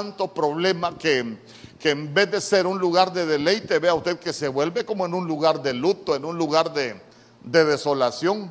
[0.00, 1.36] tanto problema que,
[1.78, 5.04] que en vez de ser un lugar de deleite, vea usted que se vuelve como
[5.04, 6.98] en un lugar de luto, en un lugar de,
[7.42, 8.50] de desolación.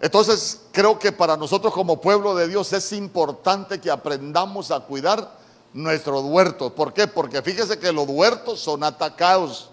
[0.00, 5.38] Entonces creo que para nosotros como pueblo de Dios es importante que aprendamos a cuidar
[5.72, 6.72] nuestros huertos.
[6.72, 7.06] ¿Por qué?
[7.06, 9.70] Porque fíjese que los huertos son atacados.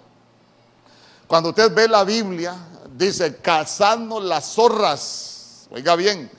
[1.25, 2.55] Cuando usted ve la Biblia,
[2.95, 5.67] dice, cazando las zorras.
[5.71, 6.29] Oiga bien,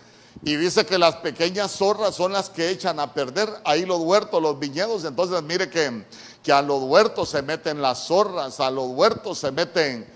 [0.42, 4.40] y dice que las pequeñas zorras son las que echan a perder ahí los huertos,
[4.40, 5.04] los viñedos.
[5.04, 6.04] Entonces mire que,
[6.42, 10.06] que a los huertos se meten las zorras, a los huertos se meten,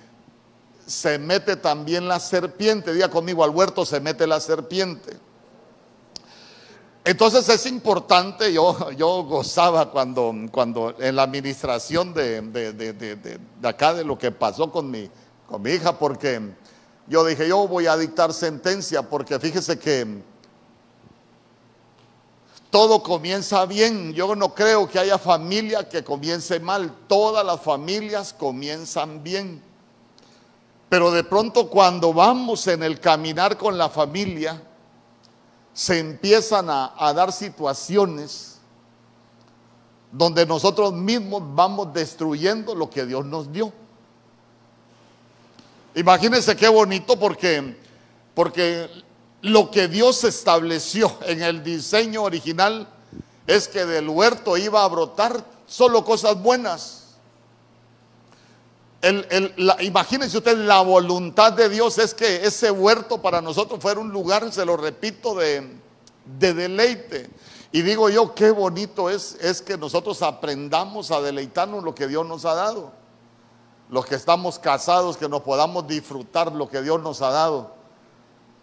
[0.86, 2.94] se mete también la serpiente.
[2.94, 5.18] Diga conmigo, al huerto se mete la serpiente.
[7.04, 13.92] Entonces es importante, yo, yo gozaba cuando, cuando en la administración de, de, de, acá
[13.92, 15.10] de lo que pasó con mi,
[15.46, 16.40] con mi hija, porque
[17.06, 20.22] yo dije, yo voy a dictar sentencia, porque fíjese que
[22.74, 24.12] todo comienza bien.
[24.14, 26.92] Yo no creo que haya familia que comience mal.
[27.06, 29.62] Todas las familias comienzan bien.
[30.88, 34.60] Pero de pronto cuando vamos en el caminar con la familia,
[35.72, 38.58] se empiezan a, dar situaciones
[40.10, 43.72] donde nosotros mismos vamos destruyendo lo que Dios nos dio.
[45.94, 47.76] Imagínense qué bonito porque,
[48.34, 48.88] porque
[49.42, 52.88] lo que Dios estableció en el diseño original
[53.46, 57.04] es que del huerto iba a brotar solo cosas buenas
[59.80, 64.50] imagínense usted, la voluntad de Dios es que ese huerto para nosotros fuera un lugar,
[64.52, 65.68] se lo repito, de,
[66.38, 67.28] de deleite.
[67.72, 72.26] Y digo yo, qué bonito es, es que nosotros aprendamos a deleitarnos lo que Dios
[72.26, 72.92] nos ha dado.
[73.90, 77.74] Los que estamos casados, que nos podamos disfrutar lo que Dios nos ha dado.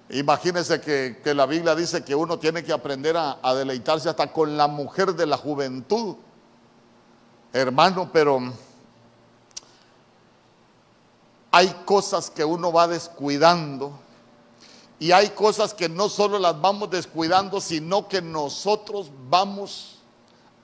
[0.10, 4.58] Imagínense que, la Biblia dice que uno tiene que aprender a, a deleitarse hasta con
[4.58, 6.16] la mujer de la juventud.
[7.54, 8.54] Hermano, pero
[11.52, 13.92] hay cosas que uno va descuidando
[15.02, 19.98] y hay cosas que no solo las vamos descuidando, sino que nosotros vamos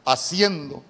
[0.06, 0.84] haciendo.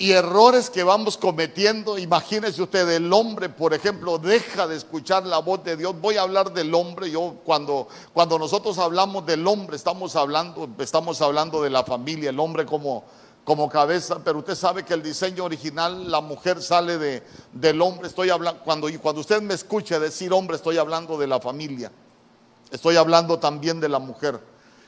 [0.00, 5.38] Y errores que vamos cometiendo, imagínese usted, el hombre, por ejemplo, deja de escuchar la
[5.38, 6.00] voz de Dios.
[6.00, 7.10] Voy a hablar del hombre.
[7.10, 12.38] Yo cuando, cuando nosotros hablamos del hombre, estamos hablando, estamos hablando de la familia, el
[12.38, 13.02] hombre como,
[13.42, 18.06] como cabeza, pero usted sabe que el diseño original, la mujer sale de, del hombre.
[18.06, 21.90] Estoy hablando, cuando, cuando usted me escuche decir hombre, estoy hablando de la familia.
[22.70, 24.38] Estoy hablando también de la mujer.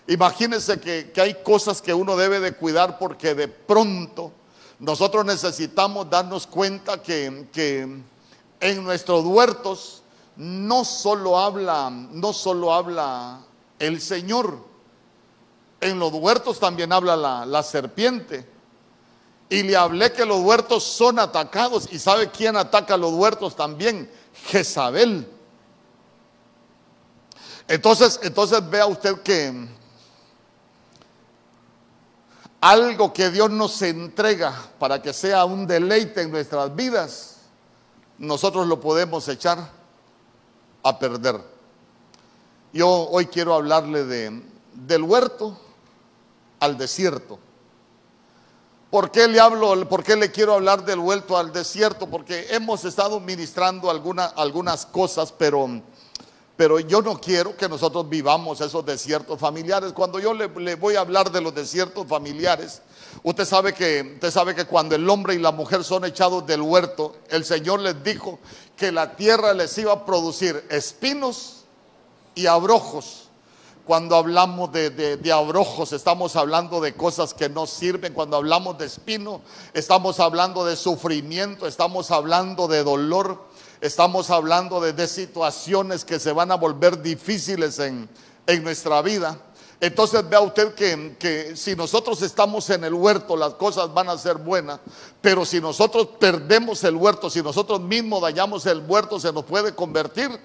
[0.06, 4.34] Imagínense que, que hay cosas que uno debe de cuidar porque de pronto
[4.80, 8.02] nosotros necesitamos darnos cuenta que, que
[8.60, 10.02] en nuestros huertos
[10.36, 13.40] no solo habla, no solo habla
[13.78, 14.70] el Señor,
[15.80, 18.46] en los huertos también habla la, serpiente.
[19.48, 21.88] Y le hablé que los huertos son atacados.
[21.90, 24.10] ¿Y sabe quién ataca los huertos también?
[24.46, 25.26] Jezabel.
[27.66, 29.68] Entonces, entonces vea usted que
[32.60, 37.36] algo que Dios nos entrega para que sea un deleite en nuestras vidas,
[38.18, 39.70] nosotros lo podemos echar
[40.82, 41.40] a perder.
[42.72, 44.42] Yo hoy quiero hablarle de,
[44.74, 45.58] del huerto
[46.60, 47.38] al desierto.
[48.90, 52.08] ¿Por qué le hablo, por qué le quiero hablar del vuelto al desierto?
[52.08, 55.68] Porque hemos estado ministrando algunas cosas, pero,
[56.60, 59.94] pero yo no quiero que nosotros vivamos esos desiertos familiares.
[59.94, 62.82] Cuando yo le, voy a hablar de los desiertos familiares,
[63.22, 66.60] usted sabe, que, usted sabe que cuando el hombre y la mujer son echados del
[66.60, 68.38] huerto, el Señor les dijo
[68.76, 71.64] que la tierra les iba a producir espinos
[72.34, 73.30] y abrojos.
[73.86, 78.12] Cuando hablamos de, abrojos, estamos hablando de cosas que no sirven.
[78.12, 79.40] Cuando hablamos de espino,
[79.72, 83.48] estamos hablando de sufrimiento, estamos hablando de dolor,
[83.80, 88.08] estamos hablando de, situaciones que se van a volver difíciles en,
[88.62, 89.38] nuestra vida.
[89.80, 94.18] Entonces vea usted que, que, si nosotros estamos en el huerto, las cosas van a
[94.18, 94.80] ser buenas,
[95.20, 99.74] pero si nosotros perdemos el huerto, si nosotros mismos dañamos el huerto, se nos puede
[99.74, 100.38] convertir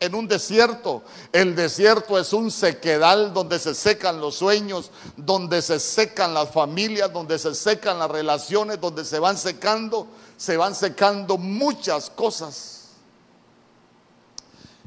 [0.00, 1.02] en un desierto.
[1.32, 7.12] El desierto es un sequedal donde se secan los sueños, donde se secan las familias,
[7.12, 10.06] donde se secan las relaciones, donde se van secando,
[10.38, 12.90] se van secando muchas cosas.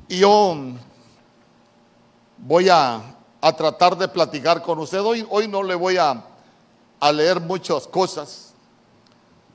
[0.07, 0.55] Y yo
[2.37, 3.17] voy a,
[3.57, 5.01] tratar de platicar con usted.
[5.01, 6.23] Hoy, hoy no le voy a,
[6.99, 8.53] a leer muchas cosas.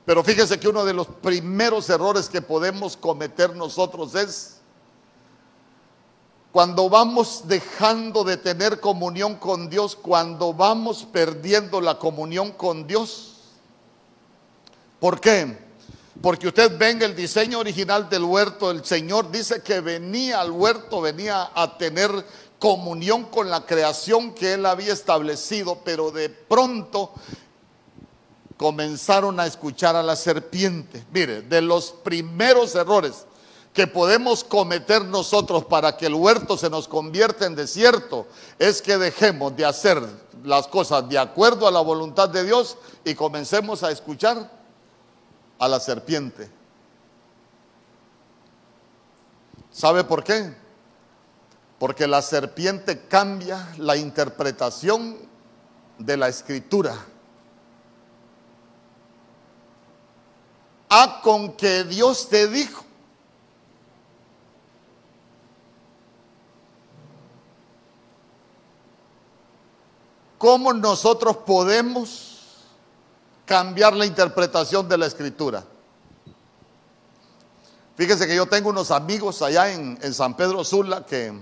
[0.05, 4.57] Pero fíjese que uno de los primeros errores que podemos cometer nosotros es
[6.51, 13.33] cuando vamos dejando de tener comunión con Dios, cuando vamos perdiendo la comunión con Dios.
[14.99, 15.66] ¿Por qué?
[16.21, 20.51] Porque usted ve en el diseño original del huerto, el Señor dice que venía al
[20.51, 22.11] huerto, venía a tener
[22.59, 27.11] comunión con la creación que Él había establecido, pero de pronto
[28.57, 31.05] comenzaron a escuchar a la serpiente.
[31.11, 33.25] Mire, de los primeros errores
[33.71, 38.25] que podemos cometer nosotros para que el huerto se nos convierta en desierto
[38.57, 40.01] es que dejemos de hacer
[40.43, 42.75] las cosas de acuerdo a la voluntad de Dios
[43.05, 44.56] y comencemos a escuchar
[45.59, 46.49] a la serpiente.
[49.71, 50.55] ¿Sabe por qué?
[51.79, 55.17] Porque la serpiente cambia la interpretación
[55.99, 56.95] de la escritura.
[60.89, 62.83] A con que Dios te dijo.
[70.37, 72.26] ¿Cómo nosotros podemos
[73.47, 75.63] cambiar la interpretación de la escritura?
[77.95, 81.33] Fíjese que yo tengo unos amigos allá en, San Pedro Sula que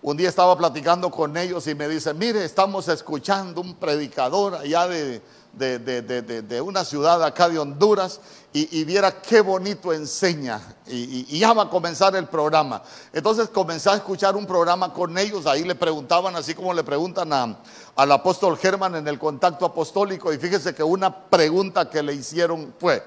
[0.00, 4.88] un día estaba platicando con ellos y me dice, mire, estamos escuchando un predicador allá
[4.88, 8.20] de, de, una ciudad acá de Honduras
[8.52, 12.82] y, viera qué bonito enseña y, ya va a comenzar el programa.
[13.12, 17.32] Entonces comencé a escuchar un programa con ellos, ahí le preguntaban, así como le preguntan
[17.32, 17.58] a,
[17.96, 22.74] al apóstol Germán en el contacto apostólico y fíjese que una pregunta que le hicieron
[22.78, 23.04] fue,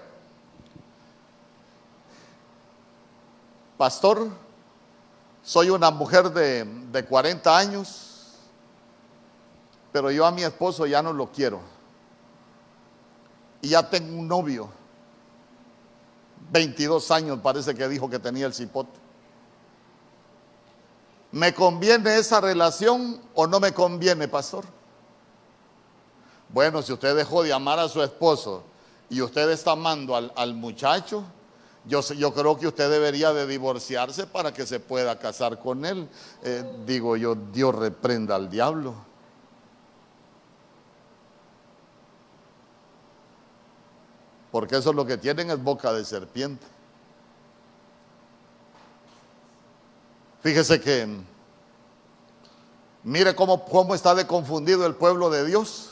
[3.78, 4.30] pastor,
[5.44, 8.02] soy una mujer de, de 40 años,
[9.92, 11.75] pero yo a mi esposo ya no lo quiero
[13.66, 14.70] y ya tengo un novio.
[16.52, 19.00] 22 años parece que dijo que tenía el cipote.
[21.32, 24.66] ¿Me conviene esa relación o no me conviene, pastor?
[26.50, 28.64] Bueno, si usted dejó de amar a su esposo
[29.10, 31.24] y usted está amando al, muchacho,
[31.86, 36.08] yo, yo, creo que usted debería de divorciarse para que se pueda casar con él.
[36.44, 38.94] Eh, digo yo, Dios reprenda al diablo.
[44.56, 46.66] Porque eso es lo que tienen es boca de serpiente.
[50.42, 51.06] Fíjese que,
[53.04, 55.90] mire cómo, cómo está de confundido el pueblo de Dios.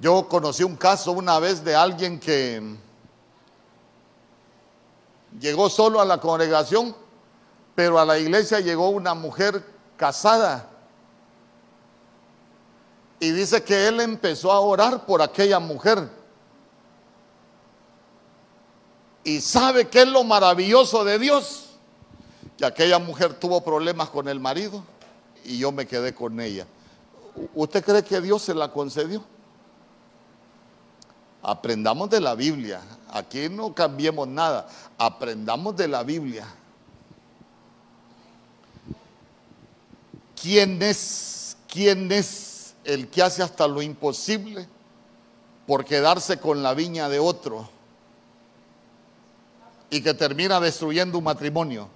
[0.00, 2.76] Yo conocí un caso una vez de alguien que
[5.38, 6.96] llegó solo a la congregación,
[7.76, 9.64] pero a la iglesia llegó una mujer
[9.96, 10.68] casada.
[13.20, 16.18] Y dice que él empezó a orar por aquella mujer.
[19.30, 21.66] Y sabe qué es lo maravilloso de Dios,
[22.56, 24.82] que aquella mujer tuvo problemas con el marido
[25.44, 26.66] y yo me quedé con ella.
[27.54, 29.22] ¿Usted cree que Dios se la concedió?
[31.42, 32.80] Aprendamos de la Biblia.
[33.08, 34.66] Aquí no cambiemos nada.
[34.98, 36.48] Aprendamos de la Biblia.
[40.42, 41.56] ¿Quién es?
[41.68, 44.66] ¿Quién es el que hace hasta lo imposible
[45.68, 47.79] por quedarse con la viña de otro?
[49.90, 51.88] Y que termina destruyendo un matrimonio,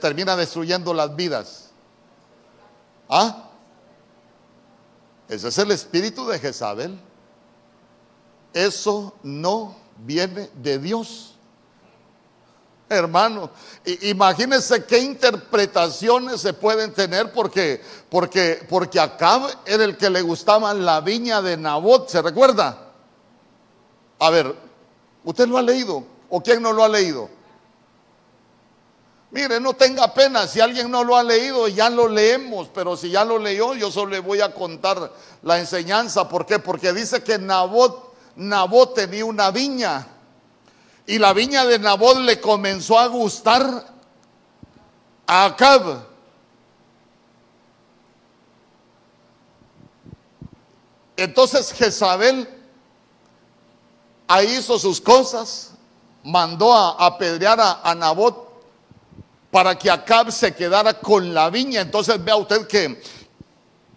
[0.00, 1.70] termina destruyendo las vidas.
[3.08, 3.50] ¿Ah?
[5.28, 6.98] Ese es el espíritu de Jezabel.
[8.54, 11.34] Eso no viene de Dios.
[12.88, 13.50] Hermano,
[14.02, 20.74] imagínense qué interpretaciones se pueden tener porque, porque, porque Acab era el que le gustaba
[20.74, 22.92] la viña de Nabot, ¿se recuerda?
[24.18, 24.54] A ver,
[25.24, 26.11] usted lo ha leído.
[26.34, 27.28] ¿O quién no lo ha leído?
[29.32, 33.10] Mire, no tenga pena, si alguien no lo ha leído, ya lo leemos, pero si
[33.10, 35.12] ya lo leyó, yo solo le voy a contar
[35.42, 36.30] la enseñanza.
[36.30, 36.58] ¿Por qué?
[36.58, 40.06] Porque dice que Nabot, Nabot tenía una viña
[41.04, 43.92] y la viña de Nabot le comenzó a gustar
[45.26, 46.06] a Acab.
[51.14, 52.48] Entonces Jezabel
[54.28, 55.71] ahí hizo sus cosas
[56.24, 58.50] mandó a apedrear a, Nabot
[59.50, 61.80] para que Acab se quedara con la viña.
[61.80, 63.02] Entonces vea usted que,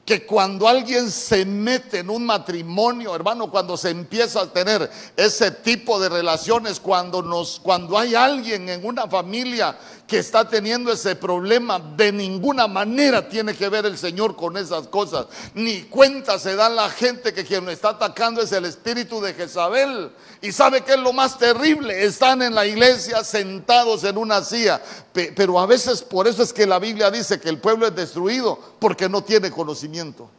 [0.06, 5.52] que cuando alguien se mete en un matrimonio, hermano, cuando se empieza a tener ese
[5.52, 9.78] tipo de relaciones, cuando nos cuando hay alguien en una familia
[10.08, 14.88] que está teniendo ese problema, de ninguna manera tiene que ver el Señor con esas
[14.88, 15.28] cosas.
[15.54, 19.34] Ni cuenta se da la gente que quien lo está atacando es el espíritu de
[19.34, 20.12] Jezabel.
[20.46, 24.80] Y sabe que es lo más terrible, están en la iglesia sentados en una silla,
[25.12, 28.60] pero a veces por eso es que la Biblia dice que el pueblo es destruido
[28.78, 30.30] porque no tiene conocimiento.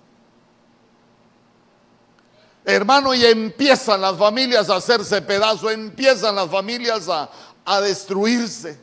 [2.64, 7.28] Hermano, y empiezan las familias a hacerse pedazo, empiezan las familias a,
[7.64, 8.78] a destruirse.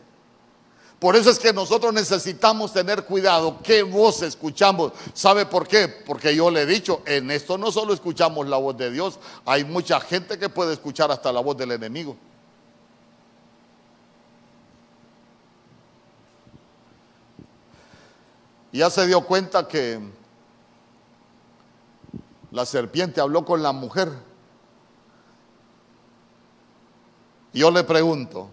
[1.04, 4.94] Por eso es que nosotros necesitamos tener cuidado qué voz escuchamos.
[5.14, 5.90] ¿Sabe por qué?
[5.90, 9.66] Porque yo le he dicho, en esto no solo escuchamos la voz de Dios, hay
[9.66, 12.16] mucha gente que puede escuchar hasta la voz del enemigo.
[18.72, 20.00] Ya se dio cuenta que
[22.52, 24.10] la serpiente habló con la mujer.
[27.52, 28.50] Yo le pregunto,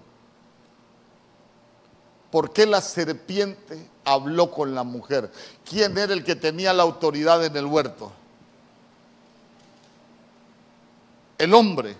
[2.31, 5.31] ¿Por qué la serpiente habló con la mujer?
[5.69, 8.13] ¿Quién era el que tenía la autoridad en el huerto?
[11.39, 11.97] El hombre,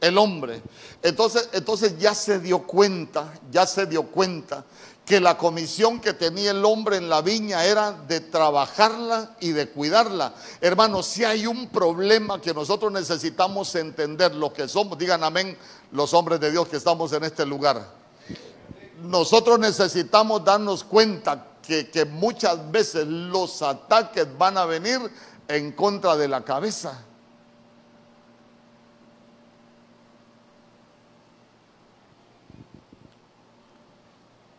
[0.00, 0.60] el hombre.
[1.02, 4.64] Entonces, entonces ya se dio cuenta, ya se dio cuenta
[5.06, 9.70] que la comisión que tenía el hombre en la viña era de trabajarla y de
[9.70, 10.34] cuidarla.
[10.60, 15.56] Hermanos, si hay un problema que nosotros necesitamos entender, lo que somos, digan amén
[15.92, 17.97] los hombres de Dios que estamos en este lugar
[19.02, 24.98] nosotros necesitamos darnos cuenta que, muchas veces los ataques van a venir
[25.46, 27.04] en contra de la cabeza.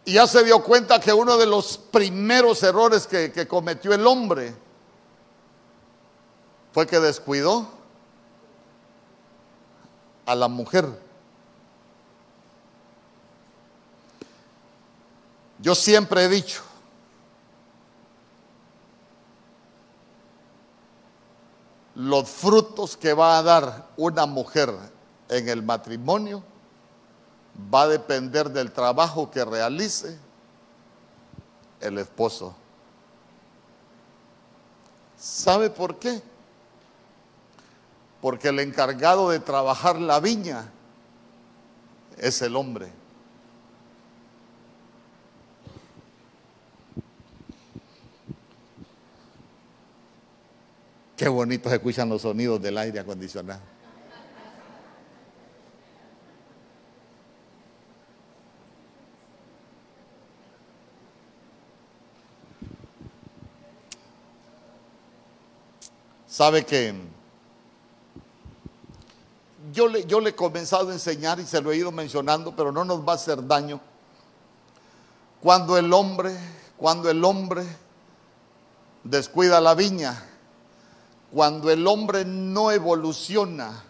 [0.06, 4.56] Y ya se dio cuenta que uno de los primeros errores que cometió el hombre
[6.72, 7.68] fue que descuidó
[10.26, 11.09] a la mujer.
[15.60, 16.64] Yo siempre he dicho,
[21.96, 24.74] los frutos que va a dar una mujer
[25.28, 26.42] en el matrimonio
[27.74, 30.18] va a depender del trabajo que realice
[31.82, 32.56] el esposo.
[35.18, 36.22] ¿Sabe por qué?
[38.22, 40.72] Porque el encargado de trabajar la viña
[42.18, 42.99] es el hombre.
[51.20, 53.60] Qué bonitos se escuchan los sonidos del aire acondicionado.
[66.26, 66.94] Sabe que
[69.74, 72.72] yo le, yo le he comenzado a enseñar y se lo he ido mencionando, pero
[72.72, 73.82] no nos va a hacer daño.
[75.42, 76.34] Cuando el hombre,
[76.78, 77.66] cuando el hombre
[79.04, 80.30] descuida la viña,
[81.32, 83.84] cuando el hombre no evoluciona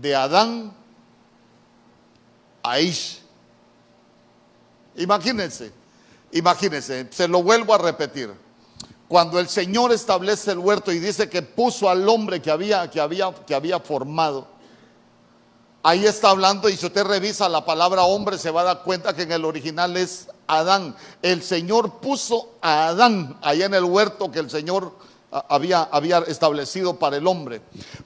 [0.00, 0.72] de Adán
[2.62, 3.20] a Ish.
[4.96, 5.72] Imagínense,
[6.32, 8.32] imagínense, se lo vuelvo a repetir.
[9.08, 13.00] Cuando el Señor establece el huerto y dice que puso al hombre que había, que
[13.00, 14.46] había, que había formado,
[15.82, 19.14] ahí está hablando y si usted revisa la palabra hombre se va a dar cuenta
[19.14, 20.96] que en el original es Adán.
[21.20, 24.94] El Señor puso a Adán ahí en el huerto que el Señor
[25.32, 25.88] había,
[26.26, 27.62] establecido para el hombre.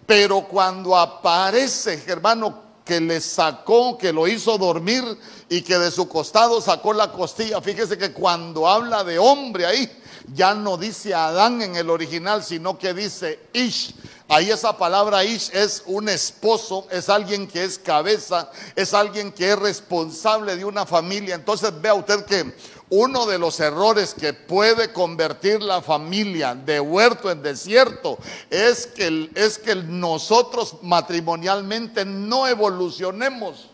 [0.07, 5.03] Pero cuando aparece, hermano, que le sacó, que lo hizo dormir
[5.49, 9.91] y que de su costado sacó la costilla, fíjese que cuando habla de hombre ahí,
[10.33, 13.95] ya no dice Adán en el original, sino que dice Ish.
[14.29, 19.53] Ahí esa palabra Ish es un esposo, es alguien que es cabeza, es alguien que
[19.53, 21.37] es responsable de una familia.
[21.37, 22.55] Entonces vea usted que
[22.89, 28.17] uno de los errores que puede convertir la familia de huerto en desierto
[28.49, 33.71] es que, es que nosotros matrimonialmente no evolucionemos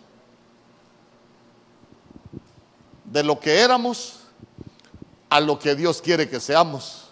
[3.04, 4.21] de lo que éramos
[5.28, 7.09] a lo que Dios quiere que seamos.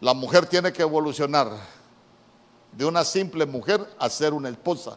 [0.00, 1.50] La mujer tiene que evolucionar
[2.72, 4.96] de una simple mujer a ser una esposa.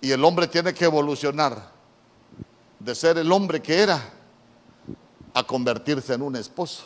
[0.00, 1.73] Y el hombre tiene que evolucionar
[2.84, 4.00] de ser el hombre que era
[5.32, 6.84] a convertirse en un esposo.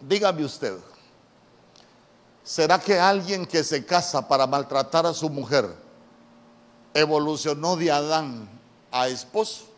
[0.00, 0.76] Dígame usted,
[2.42, 5.72] ¿será que alguien que se casa para maltratar a su mujer
[6.94, 8.48] evolucionó de Adán
[8.90, 9.68] a esposo?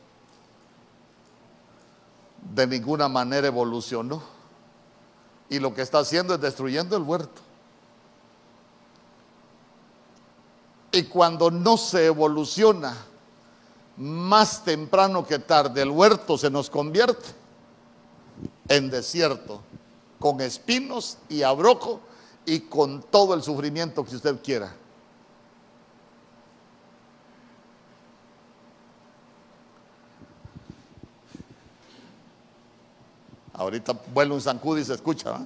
[2.42, 4.22] de ninguna manera evolucionó.
[5.48, 7.40] Y lo que está haciendo es destruyendo el huerto.
[10.92, 12.96] Y cuando no se evoluciona,
[13.96, 17.28] más temprano que tarde, el huerto se nos convierte
[18.68, 19.62] en desierto,
[20.18, 22.00] con espinos y abroco
[22.46, 24.74] y con todo el sufrimiento que usted quiera.
[33.52, 35.38] Ahorita vuelve un zancudo y se escucha.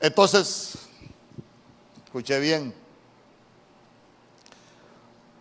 [0.00, 0.78] Entonces,
[2.04, 2.85] escuché bien.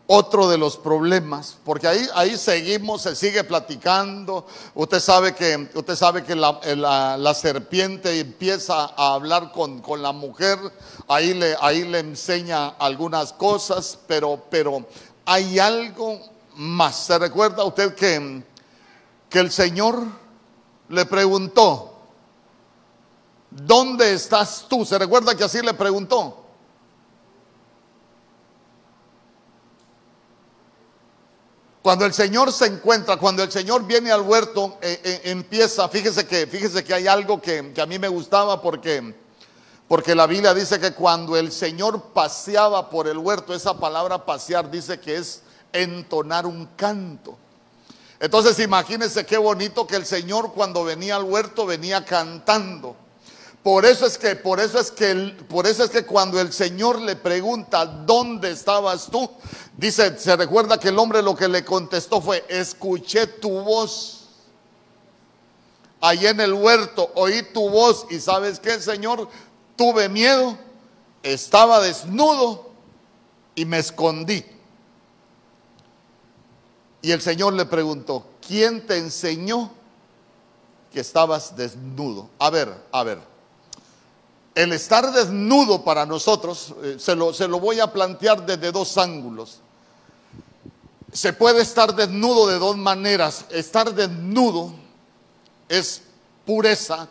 [0.07, 4.45] Otro de los problemas, porque ahí, ahí seguimos, se sigue platicando.
[4.75, 10.59] Usted sabe que, usted sabe que la, serpiente empieza a hablar con, con, la mujer,
[11.07, 14.85] ahí le, ahí le enseña algunas cosas, pero, pero
[15.25, 16.19] hay algo
[16.55, 16.97] más.
[16.97, 18.43] ¿Se recuerda usted que,
[19.27, 20.03] que el Señor
[20.89, 21.97] le preguntó,
[23.49, 24.85] ¿dónde estás tú?
[24.85, 26.44] ¿Se recuerda que así le preguntó?
[31.85, 36.25] Cuando el Señor se encuentra, cuando el Señor viene al huerto, eh, eh, empieza, fíjese
[36.25, 39.13] que, fíjese que hay algo que, que, a mí me gustaba porque,
[39.87, 44.71] porque la Biblia dice que cuando el Señor paseaba por el huerto, esa palabra pasear
[44.71, 47.37] dice que es entonar un canto.
[48.19, 52.95] Entonces imagínense qué bonito que el Señor cuando venía al huerto venía cantando.
[53.65, 57.01] Por eso es que, por eso es que, por eso es que cuando el Señor
[57.01, 59.27] le pregunta dónde estabas tú,
[59.75, 64.27] dice, se recuerda que el hombre lo que le contestó fue, escuché tu voz.
[65.99, 69.27] Allí en el huerto oí tu voz y sabes qué, Señor,
[69.75, 70.55] tuve miedo,
[71.23, 72.69] estaba desnudo
[73.55, 74.45] y me escondí.
[77.01, 79.71] Y el Señor le preguntó, ¿quién te enseñó
[80.93, 82.29] que estabas desnudo?
[82.37, 83.34] A ver, a ver.
[84.55, 88.97] El estar desnudo para nosotros, eh, se, lo, se lo voy a plantear desde dos
[88.97, 89.59] ángulos.
[91.11, 93.45] Se puede estar desnudo de dos maneras.
[93.51, 94.73] Estar desnudo
[95.69, 96.01] es
[96.45, 97.07] pureza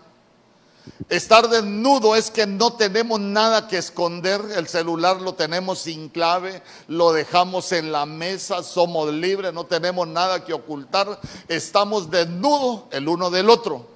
[1.08, 6.62] Estar desnudo es que no tenemos nada que esconder, el celular lo tenemos sin clave,
[6.88, 13.08] lo dejamos en la mesa, somos libres, no tenemos nada que ocultar, estamos desnudos el
[13.08, 13.93] uno del otro.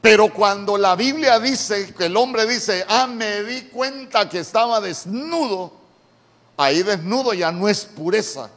[0.00, 4.80] Pero cuando la Biblia dice, que el hombre dice, ah, me di cuenta que estaba
[4.80, 5.72] desnudo,
[6.56, 8.50] ahí desnudo ya no es pureza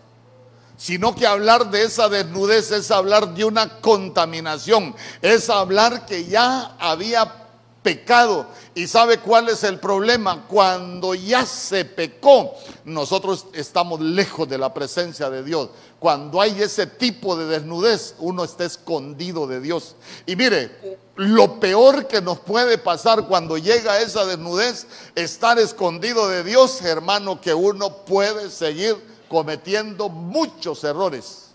[0.77, 6.75] sino que hablar de esa desnudez es hablar de una contaminación, es hablar que ya
[6.79, 7.45] había
[7.81, 8.47] pecado.
[8.73, 10.45] ¿Y sabe cuál es el problema?
[10.47, 15.69] Cuando ya se pecó, nosotros estamos lejos de la presencia de Dios.
[15.99, 19.95] Cuando hay ese tipo de desnudez, uno está escondido de Dios.
[20.25, 26.43] Y mire, lo peor que nos puede pasar cuando llega esa desnudez, estar escondido de
[26.43, 28.97] Dios, hermano, que uno puede seguir
[29.29, 31.45] cometiendo muchos errores.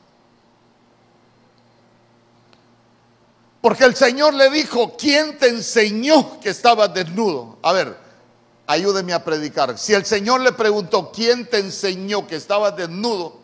[3.61, 7.59] Porque el Señor le dijo, ¿quién te enseñó que estabas desnudo?
[7.61, 7.95] A ver,
[8.67, 9.77] ayúdeme a predicar.
[9.77, 13.39] Si el Señor le preguntó, ¿quién te enseñó que estabas desnudo?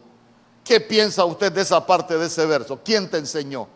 [0.64, 2.80] ¿Qué piensa usted de esa parte de ese verso?
[2.82, 3.68] ¿Quién te enseñó?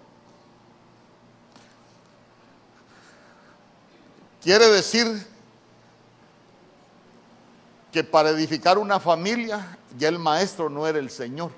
[4.42, 5.26] Quiere decir
[7.92, 11.50] que para edificar una familia ya el maestro no era el Señor.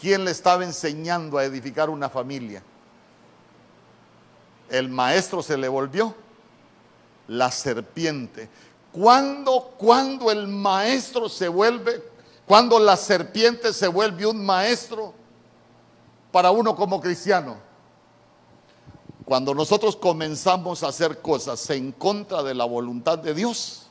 [0.00, 2.62] ¿Quién le estaba enseñando a edificar una familia?
[4.70, 6.14] El maestro se le volvió
[7.26, 8.48] la serpiente.
[8.92, 12.02] ¿Cuándo, cuando el maestro se vuelve,
[12.46, 15.12] cuando la serpiente se vuelve un maestro
[16.30, 17.69] para uno como cristiano?
[19.30, 23.86] Cuando nosotros comenzamos a hacer cosas en contra de la voluntad de Dios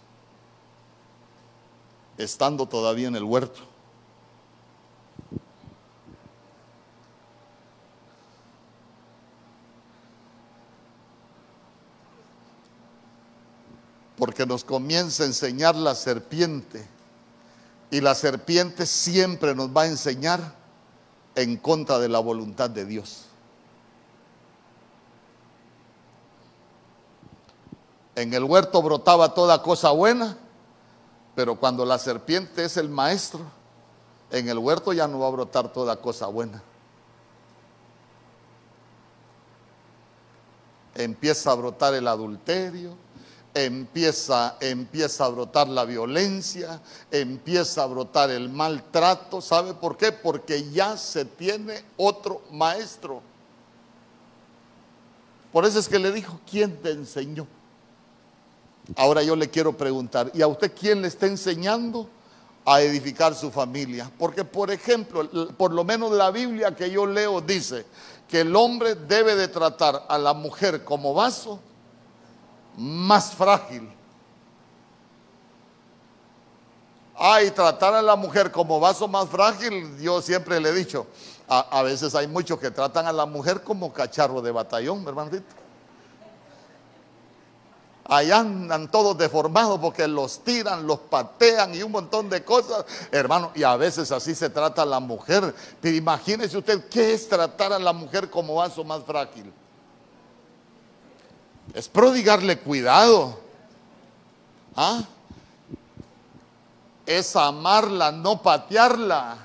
[2.17, 3.61] estando todavía en el huerto.
[14.17, 16.85] Porque nos comienza a enseñar la serpiente.
[17.91, 20.53] Y la serpiente siempre nos va a enseñar
[21.35, 23.28] en contra de la voluntad de Dios.
[28.19, 30.37] En el huerto brotaba toda cosa buena
[31.39, 33.39] pero cuando la serpiente es el maestro,
[34.29, 36.61] en el huerto ya no va a brotar toda cosa buena.
[40.95, 42.93] Empieza a brotar el adulterio,
[43.53, 49.39] empieza, empieza a brotar la violencia, empieza a brotar el maltrato.
[49.39, 50.11] ¿Sabe por qué?
[50.11, 53.21] Porque ya se tiene otro maestro.
[55.53, 57.47] Por eso es que le dijo, ¿quién te enseñó?
[58.95, 62.09] Ahora yo le quiero preguntar, ¿y a usted quién le está enseñando
[62.65, 64.11] a edificar su familia?
[64.17, 67.85] Porque, por ejemplo, por lo menos la Biblia que yo leo dice
[68.27, 71.59] que el hombre debe de tratar a la mujer como vaso
[72.77, 73.89] más frágil.
[77.15, 81.05] Ay, tratar a la mujer como vaso más frágil, yo siempre le he dicho,
[81.49, 85.58] a, veces hay muchos que tratan a la mujer como cacharro de batallón, hermanito.
[88.09, 92.83] Allá andan todos deformados porque los tiran, los patean y un montón de cosas.
[93.11, 95.53] Hermano, y a veces así se trata a la mujer.
[95.79, 99.53] Pero imagínese usted qué es tratar a la mujer como vaso más frágil.
[101.75, 103.39] Es prodigarle cuidado.
[104.75, 105.03] ¿Ah?
[107.05, 109.37] Es amarla, no patearla.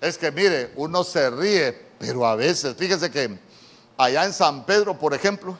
[0.00, 3.36] Es que mire, uno se ríe, pero a veces, fíjese que
[3.96, 5.58] allá en San Pedro, por ejemplo,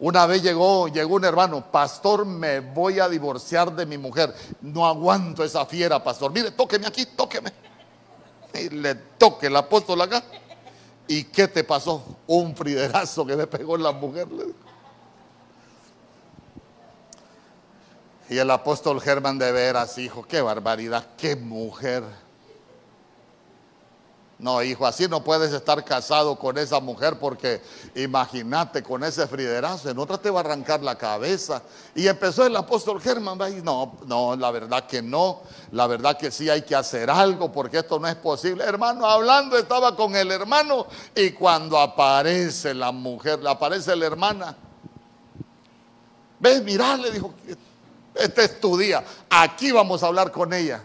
[0.00, 4.34] una vez llegó, llegó un hermano, pastor, me voy a divorciar de mi mujer.
[4.62, 6.32] No aguanto esa fiera, pastor.
[6.32, 7.52] Mire, tóqueme aquí, tóqueme.
[8.54, 10.24] Y le toque el apóstol acá.
[11.06, 12.16] ¿Y qué te pasó?
[12.26, 14.26] Un friderazo que me pegó la mujer.
[18.30, 22.04] Y el apóstol Germán de veras, hijo, qué barbaridad, qué mujer.
[24.40, 27.60] No, hijo, así no puedes estar casado con esa mujer porque
[27.94, 31.62] imagínate con ese friderazo, en otra te va a arrancar la cabeza.
[31.94, 36.48] Y empezó el apóstol Germán, no, no, la verdad que no, la verdad que sí
[36.48, 38.64] hay que hacer algo porque esto no es posible.
[38.64, 44.56] Hermano, hablando estaba con el hermano y cuando aparece la mujer, aparece la hermana.
[46.38, 47.34] Ves, mirá, le dijo,
[48.14, 50.82] este es tu día, aquí vamos a hablar con ella.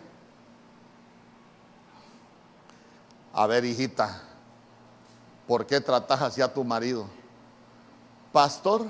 [3.38, 4.22] A ver, hijita,
[5.46, 7.06] ¿por qué tratas así a tu marido?
[8.32, 8.86] Pastor,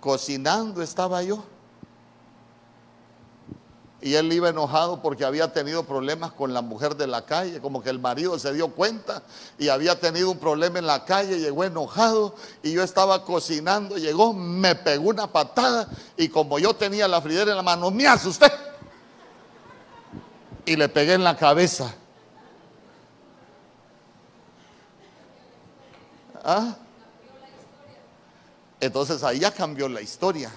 [0.00, 1.44] cocinando estaba yo.
[4.00, 7.80] Y él iba enojado porque había tenido problemas con la mujer de la calle, como
[7.80, 9.22] que el marido se dio cuenta
[9.56, 14.32] y había tenido un problema en la calle, llegó enojado y yo estaba cocinando, llegó,
[14.32, 18.50] me pegó una patada y como yo tenía la fridera en la mano, me asusté
[20.64, 21.94] y le pegué en la cabeza.
[26.48, 26.76] ¿Ah?
[28.78, 30.48] Entonces ahí ya cambió la historia.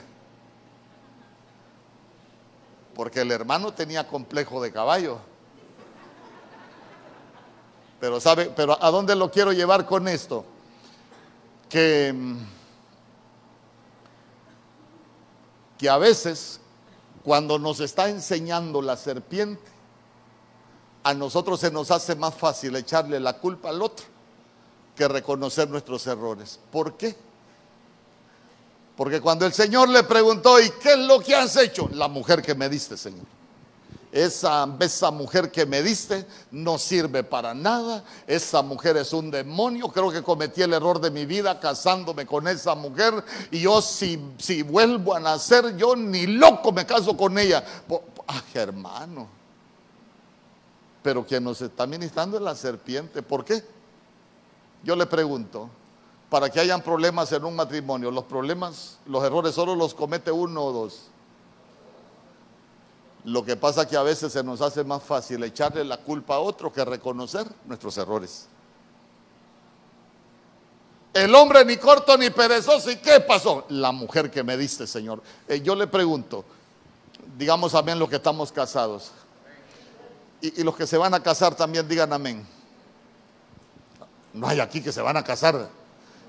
[2.93, 5.17] Porque el hermano tenía complejo de caballo.
[7.99, 10.45] Pero sabe, pero ¿a dónde lo quiero llevar con esto?
[11.67, 12.13] Que,
[15.79, 16.59] que a veces
[17.23, 19.71] cuando nos está enseñando la serpiente,
[21.01, 24.18] a nosotros se nos hace más fácil echarle la culpa al otro
[24.99, 26.59] que reconocer nuestros errores.
[26.69, 27.15] ¿Por qué?
[28.97, 31.89] Porque cuando el Señor le preguntó, ¿y qué es lo que has hecho?
[31.93, 33.23] La mujer que me diste, Señor.
[34.11, 38.03] Esa, esa mujer que me diste no sirve para nada.
[38.27, 39.87] Esa mujer es un demonio.
[39.87, 43.23] Creo que cometí el error de mi vida casándome con esa mujer.
[43.51, 47.63] Y yo si, si vuelvo a nacer, yo ni loco me caso con ella.
[48.27, 49.29] Ay, hermano.
[51.01, 53.21] Pero quien nos está ministrando es la serpiente.
[53.21, 53.78] ¿Por qué?
[54.83, 55.69] Yo le pregunto,
[56.29, 60.63] para que hayan problemas en un matrimonio, los problemas, los errores solo los comete uno
[60.63, 61.07] o dos.
[63.25, 66.39] Lo que pasa que a veces se nos hace más fácil echarle la culpa a
[66.39, 68.47] otro que reconocer nuestros errores.
[71.13, 72.89] El hombre ni corto ni perezoso.
[72.91, 73.65] ¿Y qué pasó?
[73.69, 75.21] La mujer que me diste, Señor.
[75.47, 76.45] Eh, yo le pregunto,
[77.37, 79.11] digamos amén los que estamos casados.
[80.41, 82.47] y los que se van a casar también digan amén.
[84.33, 85.69] No hay aquí que se van a casar.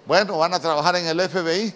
[0.06, 1.74] Bueno, van a trabajar en el FBI,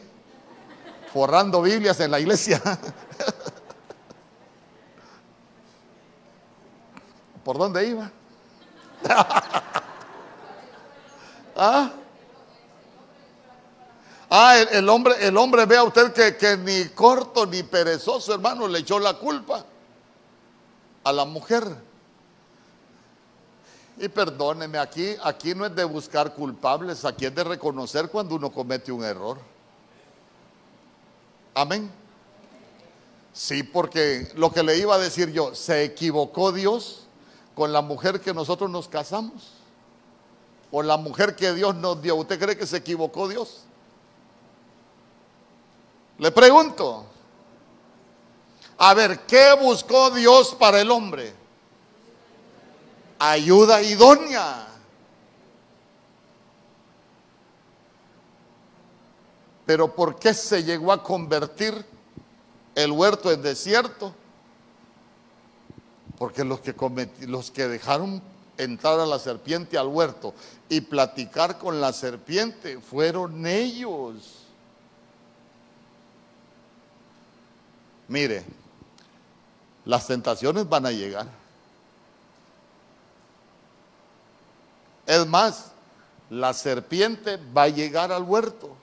[1.13, 2.61] forrando Biblias en la iglesia.
[7.45, 8.11] ¿Por dónde iba?
[11.57, 11.91] ¿Ah?
[14.31, 18.67] ah el, hombre, el hombre ve a usted que, que ni corto ni perezoso, hermano,
[18.67, 19.65] le echó la culpa
[21.05, 21.94] a la mujer.
[23.97, 28.51] Y perdóneme, aquí, aquí no es de buscar culpables, aquí es de reconocer cuando uno
[28.51, 29.39] comete un error.
[31.55, 31.91] Amén.
[33.33, 37.07] Sí, porque lo que le iba a decir yo, ¿se equivocó Dios
[37.55, 39.53] con la mujer que nosotros nos casamos?
[40.73, 42.17] ¿O la mujer que Dios nos dio?
[42.17, 43.63] ¿Usted cree que se equivocó Dios?
[46.19, 47.07] Le pregunto,
[48.79, 51.44] a ver, ¿qué buscó Dios para el hombre?
[53.19, 54.67] Ayuda idónea.
[59.67, 61.85] Pero ¿por qué se llegó a convertir
[62.75, 64.15] el huerto en desierto?
[66.19, 66.75] Porque los que,
[67.27, 68.23] los que dejaron
[68.57, 70.35] entrar a la serpiente al huerto
[70.69, 74.45] y platicar con la serpiente fueron ellos.
[78.09, 78.45] Mire,
[79.85, 81.44] las tentaciones van a llegar.
[85.07, 85.73] Es más,
[86.31, 88.77] la serpiente va a llegar al huerto.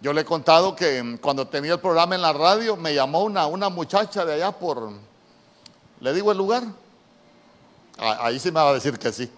[0.00, 3.46] Yo le he contado que cuando tenía el programa en la radio me llamó una,
[3.46, 4.92] una muchacha de allá por,
[6.00, 6.64] ¿le digo el lugar?
[7.98, 9.28] Ah, ahí sí me va a decir que sí.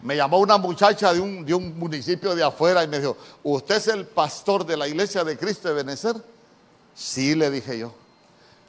[0.00, 3.76] Me llamó una muchacha de un, de un municipio de afuera y me dijo, ¿usted
[3.76, 6.16] es el pastor de la iglesia de Cristo de Benecer?
[6.94, 7.92] Sí, le dije yo.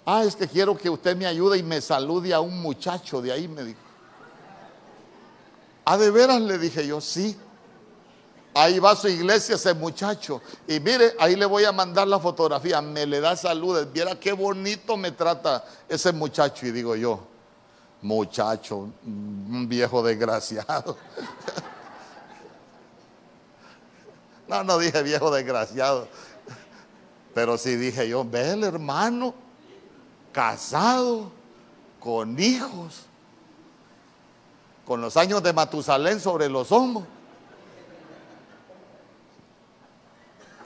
[0.05, 3.31] Ah, es que quiero que usted me ayude y me salude a un muchacho de
[3.31, 3.79] ahí, me dijo.
[5.83, 6.41] ¿Ah, de veras?
[6.41, 7.37] Le dije yo, sí.
[8.53, 10.41] Ahí va su iglesia ese muchacho.
[10.67, 12.81] Y mire, ahí le voy a mandar la fotografía.
[12.81, 13.91] Me le da saludos.
[13.91, 16.65] Viera qué bonito me trata ese muchacho.
[16.65, 17.19] Y digo yo,
[18.01, 20.97] muchacho, un viejo desgraciado.
[24.47, 26.07] No, no dije viejo desgraciado.
[27.33, 29.33] Pero sí dije yo, ve el hermano,
[30.36, 31.32] casado,
[31.98, 33.06] con hijos,
[34.86, 37.06] con los años de Matusalén sobre los hombros.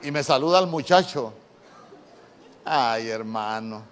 [0.02, 1.32] Y me saluda el muchacho.
[2.64, 3.84] Ay, hermano.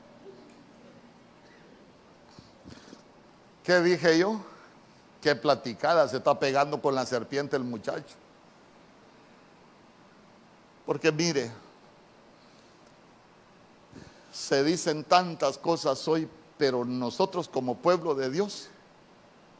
[3.63, 4.41] ¿Qué dije yo?
[5.23, 8.17] Qué platicada se está pegando con la serpiente el muchacho.
[10.85, 11.53] Porque mire,
[14.39, 18.69] se dicen tantas cosas hoy, pero nosotros como pueblo de Dios,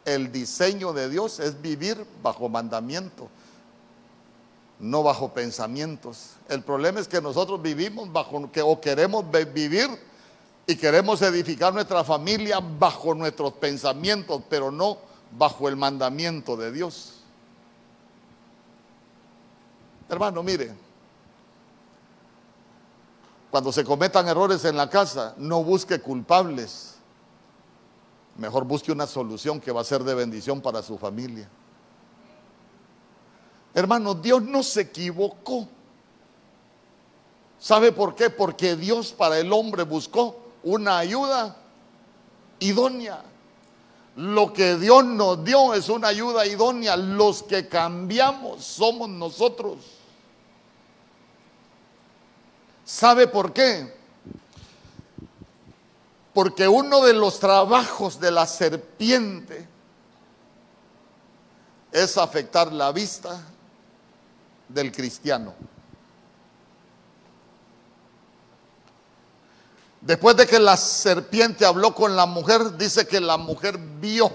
[0.05, 3.29] el diseño de Dios es vivir bajo mandamiento,
[4.79, 6.37] no bajo pensamientos.
[6.49, 9.89] El problema es que nosotros vivimos bajo, que, o queremos vivir
[10.65, 14.99] y queremos edificar nuestra familia bajo nuestros pensamientos, pero no
[15.37, 17.15] bajo el mandamiento de Dios.
[20.09, 20.73] Hermano, mire,
[23.51, 26.97] cuando se cometan errores en la casa, no busque culpables.
[28.37, 31.49] Mejor busque una solución que va a ser de bendición para su familia.
[33.75, 35.67] Hermano, Dios no se equivocó.
[37.59, 38.31] ¿Sabe por qué?
[38.31, 41.57] Porque Dios para el hombre buscó una ayuda
[42.61, 43.25] idónea.
[44.17, 46.97] Lo que Dios nos dio es una ayuda idónea.
[46.97, 49.98] Los que cambiamos somos nosotros.
[52.89, 53.95] ¿Sabe por qué?
[56.33, 59.69] Porque uno de los trabajos de la serpiente
[61.93, 63.43] es afectar la vista
[64.71, 65.53] del cristiano.
[70.01, 74.33] Después de que la serpiente habló con la mujer, dice que la mujer vio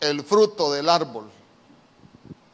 [0.00, 1.30] el fruto del árbol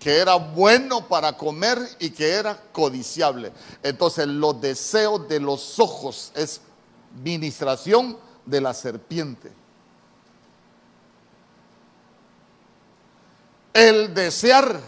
[0.02, 3.52] que era bueno para comer y que era codiciable.
[3.84, 6.60] Entonces los deseos de los ojos es
[7.22, 9.52] ministración de la serpiente.
[13.72, 14.80] El desear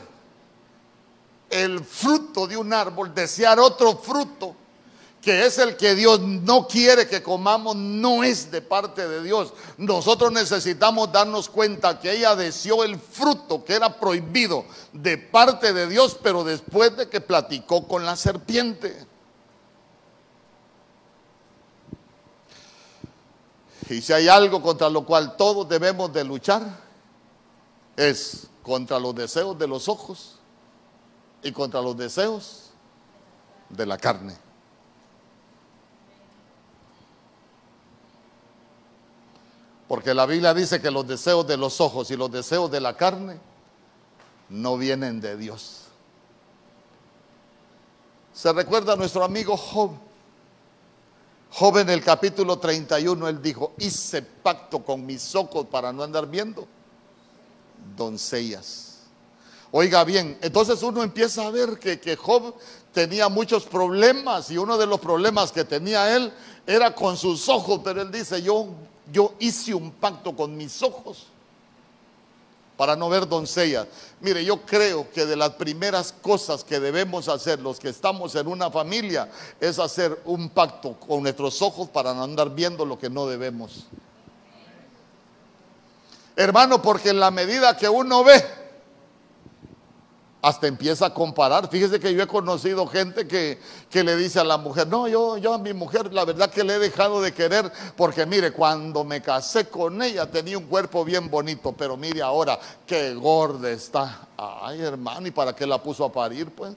[1.48, 4.57] el fruto de un árbol, desear otro fruto,
[5.25, 9.55] que es el que Dios no quiere que comamos, no es de parte de Dios.
[9.79, 15.89] Nosotros necesitamos darnos cuenta que ella deseó el fruto que era prohibido de parte de
[15.89, 19.07] Dios, pero después de que platicó con la serpiente.
[23.89, 26.63] Y si hay algo contra lo cual todos debemos de luchar,
[27.97, 30.39] es contra los deseos de los ojos
[31.43, 32.73] y contra los deseos
[33.71, 34.44] de la carne.
[39.88, 42.97] Porque la Biblia dice que los deseos de los ojos y los deseos de la
[42.97, 43.38] carne
[44.49, 45.83] no vienen de Dios.
[48.33, 49.92] Se recuerda a nuestro amigo Job.
[51.51, 56.27] Job en el capítulo 31, él dijo, hice pacto con mis ojos para no andar
[56.27, 56.66] viendo
[57.97, 58.99] doncellas.
[59.70, 62.55] Oiga bien, entonces uno empieza a ver que, que Job
[62.92, 66.33] tenía muchos problemas y uno de los problemas que tenía él
[66.66, 68.68] era con sus ojos, pero él dice, yo
[69.12, 71.27] yo hice un pacto con mis ojos
[72.77, 73.87] para no ver doncellas.
[74.21, 78.47] Mire, yo creo que de las primeras cosas que debemos hacer los que estamos en
[78.49, 83.11] una familia es hacer un pacto con nuestros ojos para no andar viendo lo que
[83.11, 83.87] no debemos.
[86.37, 88.45] Hermano, porque en la medida que uno ve,
[90.45, 91.69] hasta empieza a comparar.
[91.71, 93.59] Fíjese que yo he conocido gente que,
[93.91, 96.75] le dice a la mujer, no, yo, yo a mi mujer la verdad que le
[96.75, 101.31] he dejado de querer porque mire, cuando me casé con ella tenía un cuerpo bien
[101.31, 104.29] bonito, pero mire ahora qué gorda está.
[104.37, 106.75] Ay hermano, ¿y para qué la puso a parir pues?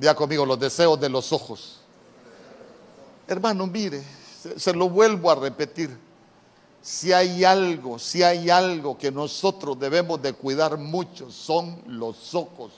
[0.00, 1.80] Ya conmigo, los deseos de los ojos.
[3.26, 4.02] Hermano, mire,
[4.56, 5.96] se, lo vuelvo a repetir.
[6.82, 12.72] Si hay algo, si hay algo que nosotros debemos de cuidar mucho, son los ojos.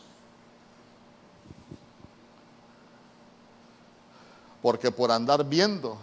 [4.62, 5.98] Porque por andar viendo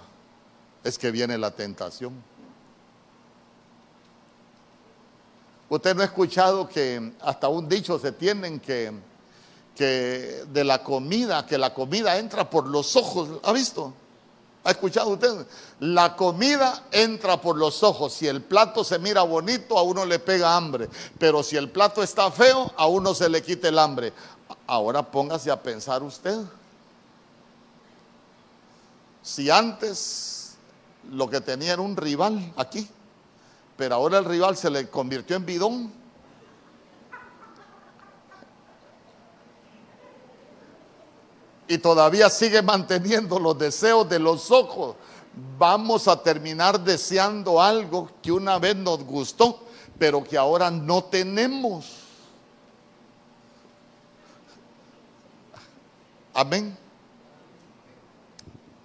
[0.83, 2.13] es que viene la tentación.
[5.69, 8.91] Usted no ha escuchado que hasta un dicho se tienen que
[9.75, 13.29] que de la comida, que la comida entra por los ojos.
[13.43, 13.93] ¿Ha visto?
[14.63, 15.45] ¿Ha escuchado usted?
[15.79, 18.13] La comida entra por los ojos.
[18.13, 20.89] Si el plato se mira bonito, a uno le pega hambre.
[21.19, 24.13] Pero si el plato está feo, a uno se le quita el hambre.
[24.67, 26.39] Ahora póngase a pensar usted.
[29.21, 30.55] Si antes
[31.11, 32.87] lo que tenía era un rival aquí,
[33.75, 36.02] pero ahora el rival se le convirtió en bidón
[41.67, 44.95] y todavía sigue manteniendo los deseos de los ojos,
[45.57, 49.59] vamos a terminar deseando algo que una vez nos gustó,
[49.97, 51.99] pero que ahora no tenemos.
[56.33, 56.77] Amén.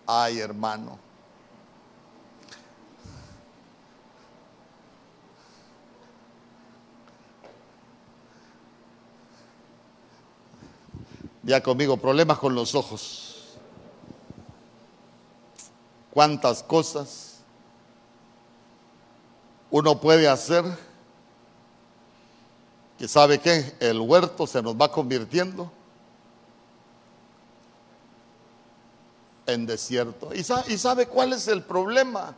[0.06, 1.07] Ay, hermano.
[11.48, 13.56] Ya conmigo, problemas con los ojos.
[16.10, 17.38] ¿Cuántas cosas
[19.70, 20.62] uno puede hacer
[22.98, 25.72] que sabe que el huerto se nos va convirtiendo
[29.46, 30.34] en desierto?
[30.34, 32.36] ¿Y sabe, ¿Y sabe cuál es el problema?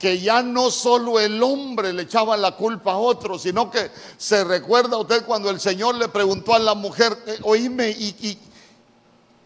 [0.00, 4.42] Que ya no solo el hombre le echaba la culpa a otro, sino que se
[4.44, 8.38] recuerda usted cuando el Señor le preguntó a la mujer, eh, oíme, ¿y,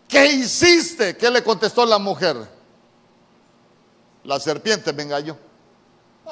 [0.06, 1.16] qué hiciste?
[1.16, 2.36] ¿Qué le contestó la mujer?
[4.22, 5.36] La serpiente me engañó.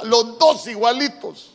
[0.05, 1.51] Los dos igualitos.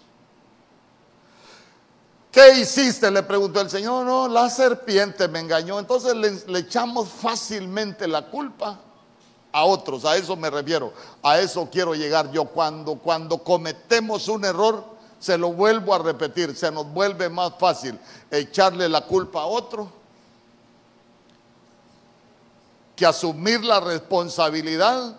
[2.29, 3.09] ¿Qué hiciste?
[3.09, 4.05] Le preguntó el Señor.
[4.05, 5.79] No, la serpiente me engañó.
[5.79, 8.81] Entonces le echamos fácilmente la culpa
[9.57, 10.93] a otros, a eso me refiero,
[11.23, 12.45] a eso quiero llegar yo.
[12.45, 14.83] Cuando, cuando cometemos un error,
[15.19, 17.97] se lo vuelvo a repetir, se nos vuelve más fácil
[18.29, 19.91] echarle la culpa a otro
[22.95, 25.15] que asumir la responsabilidad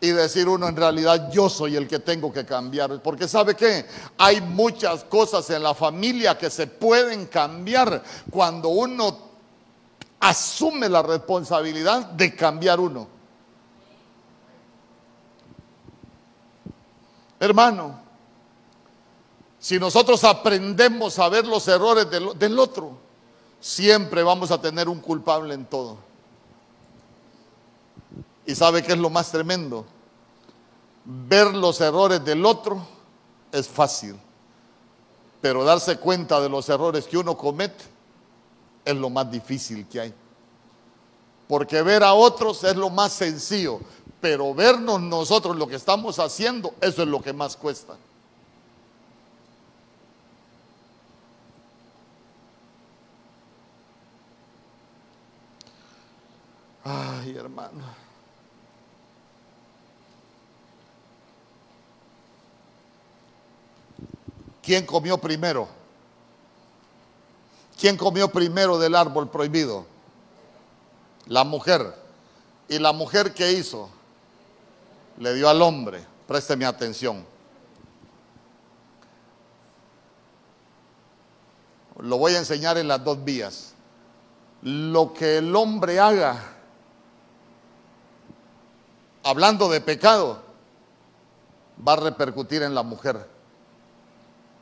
[0.00, 3.02] y decir uno en realidad yo soy el que tengo que cambiar.
[3.02, 3.86] Porque sabe que
[4.16, 9.18] hay muchas cosas en la familia que se pueden cambiar cuando uno
[10.20, 13.15] asume la responsabilidad de cambiar uno.
[17.38, 18.06] Hermano,
[19.58, 22.96] si nosotros aprendemos a ver los errores del, otro,
[23.60, 25.98] siempre vamos a tener un culpable en todo.
[28.46, 29.84] ¿Y sabe qué es lo más tremendo?
[31.04, 32.80] Ver los errores del otro
[33.50, 34.16] es fácil,
[35.40, 37.84] pero darse cuenta de los errores que uno comete
[38.84, 40.14] es lo más difícil que hay.
[41.48, 43.80] Porque ver a otros es lo más sencillo,
[44.28, 47.94] pero vernos nosotros lo que estamos haciendo, eso es lo que más cuesta.
[56.82, 57.84] Ay, hermano.
[64.60, 65.68] ¿Quién comió primero?
[67.78, 69.86] ¿Quién comió primero del árbol prohibido?
[71.26, 71.94] La mujer.
[72.68, 73.88] ¿Y la mujer qué hizo?
[75.18, 76.04] Le dio al hombre.
[76.26, 77.24] Présteme atención.
[82.00, 83.74] Lo voy a enseñar en las dos vías.
[84.62, 86.42] Lo que el hombre haga,
[89.22, 90.42] hablando de pecado,
[91.86, 93.28] va a repercutir en la mujer.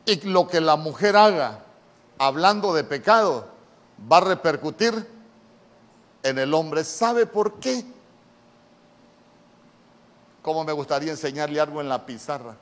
[0.07, 1.61] Y lo que la mujer haga,
[2.19, 3.49] hablando de pecado,
[4.11, 5.09] va a repercutir
[6.23, 6.85] en el hombre.
[6.85, 7.85] ¿Sabe por qué?
[10.45, 12.55] Como me gustaría enseñarle algo en la pizarra.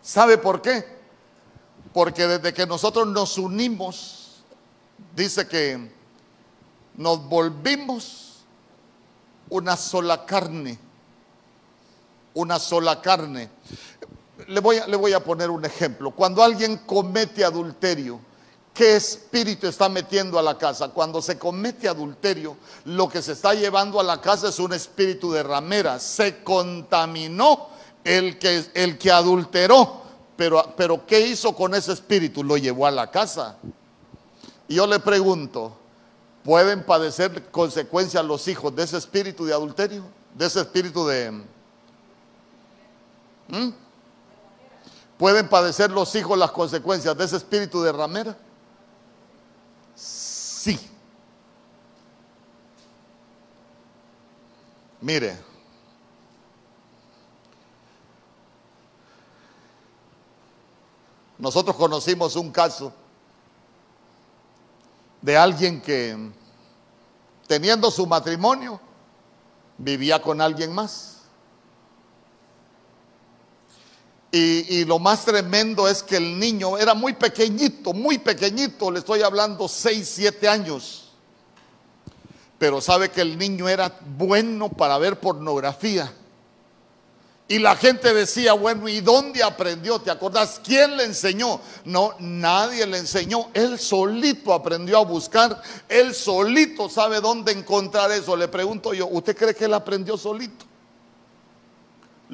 [0.00, 0.84] ¿Sabe por qué?
[1.92, 4.44] Porque desde que nosotros nos unimos,
[5.16, 5.90] dice que
[6.96, 8.44] nos volvimos
[9.50, 10.78] una sola carne.
[12.34, 13.50] Una sola carne.
[14.46, 16.12] Le voy, a, le voy a poner un ejemplo.
[16.12, 18.20] Cuando alguien comete adulterio,
[18.74, 20.88] ¿Qué espíritu está metiendo a la casa?
[20.88, 22.56] Cuando se comete adulterio,
[22.86, 26.00] lo que se está llevando a la casa es un espíritu de ramera.
[26.00, 27.68] Se contaminó
[28.02, 30.02] el que, el que adulteró.
[30.36, 32.42] Pero, pero ¿qué hizo con ese espíritu?
[32.42, 33.56] Lo llevó a la casa.
[34.66, 35.76] Y yo le pregunto,
[36.42, 40.02] ¿pueden padecer consecuencias los hijos de ese espíritu de adulterio?
[40.34, 41.30] De ese espíritu de...
[43.46, 43.68] ¿Mm?
[45.16, 48.36] ¿Pueden padecer los hijos las consecuencias de ese espíritu de ramera?
[50.64, 50.80] Sí.
[55.02, 55.36] Mire,
[61.36, 62.94] nosotros conocimos un caso
[65.20, 66.16] de alguien que
[67.46, 68.80] teniendo su matrimonio
[69.76, 71.13] vivía con alguien más.
[74.36, 79.22] Y, lo más tremendo es que el niño era muy pequeñito, muy pequeñito, le estoy
[79.22, 81.12] hablando 6, 7 años.
[82.58, 86.12] Pero sabe que el niño era bueno para ver pornografía.
[87.46, 90.00] Y la gente decía, bueno, ¿y dónde aprendió?
[90.00, 90.60] ¿Te acordás?
[90.64, 91.60] ¿Quién le enseñó?
[91.84, 93.50] No, nadie le enseñó.
[93.54, 95.62] Él solito aprendió a buscar.
[95.88, 98.34] Él solito sabe dónde encontrar eso.
[98.34, 100.73] Le pregunto yo, ¿usted cree que él aprendió solito?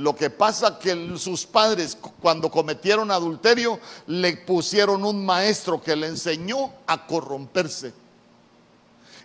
[0.01, 6.07] Lo que pasa que sus padres cuando cometieron adulterio le pusieron un maestro que le
[6.07, 7.93] enseñó a corromperse.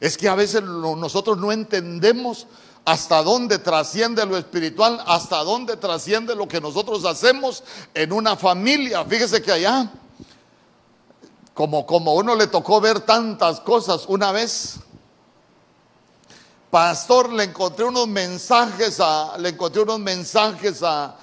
[0.01, 2.45] Es que a veces nosotros no entendemos
[2.83, 7.63] hasta dónde trasciende lo espiritual, hasta dónde trasciende lo que nosotros hacemos
[7.93, 9.05] en una familia.
[9.05, 9.89] Fíjese que allá,
[11.53, 14.81] como, como uno le tocó ver tantas cosas una vez,
[16.75, 21.15] pastor, le encontré unos mensajes a, le encontré unos mensajes a,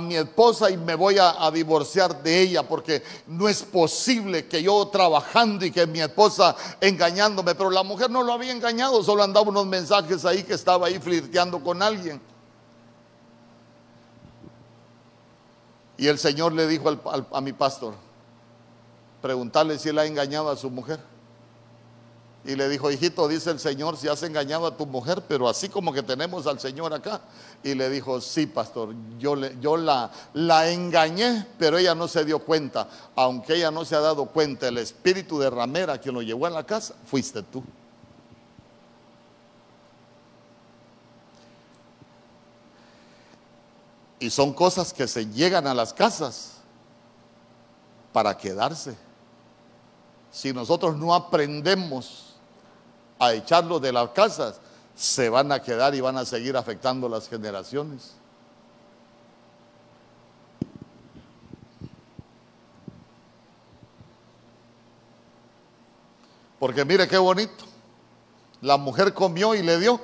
[0.00, 4.88] mi esposa y me voy a, divorciar de ella porque no es posible que yo
[4.88, 9.46] trabajando y que mi esposa engañándome, pero la mujer no lo había engañado, solo andaba
[9.50, 12.18] unos mensajes ahí que estaba ahí flirteando con alguien.
[15.98, 16.88] Y el Señor le dijo
[17.30, 17.92] a mi pastor,
[19.20, 21.11] preguntarle si él ha engañado a su mujer.
[22.44, 25.68] Y le dijo, hijito, dice el Señor, si has engañado a tu mujer, pero así
[25.68, 27.20] como que tenemos al Señor acá.
[27.62, 32.40] Y le dijo, sí, pastor, yo, yo la, la engañé, pero ella no se dio
[32.40, 32.88] cuenta.
[33.14, 36.50] Aunque ella no se ha dado cuenta, el espíritu de ramera que lo llevó a
[36.50, 37.62] la casa, fuiste tú.
[44.18, 46.54] Y son cosas que se llegan a las casas
[48.12, 48.96] para quedarse.
[50.32, 52.31] Si nosotros no aprendemos
[53.22, 54.60] a echarlos de las casas,
[54.96, 58.14] se van a quedar y van a seguir afectando las generaciones.
[66.58, 67.64] Porque mire qué bonito.
[68.60, 70.00] La mujer comió y le dio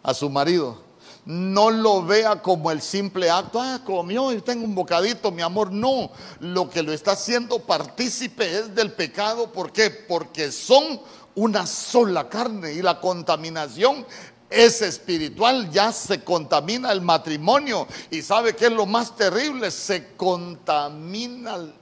[0.00, 0.83] a su marido.
[1.26, 5.72] No lo vea como el simple acto, ah, comió y tengo un bocadito, mi amor.
[5.72, 6.10] No,
[6.40, 9.50] lo que lo está haciendo partícipe es del pecado.
[9.50, 9.90] ¿Por qué?
[9.90, 11.00] Porque son
[11.34, 14.04] una sola carne y la contaminación
[14.50, 17.86] es espiritual, ya se contamina el matrimonio.
[18.10, 21.74] Y sabe que es lo más terrible, se contaminan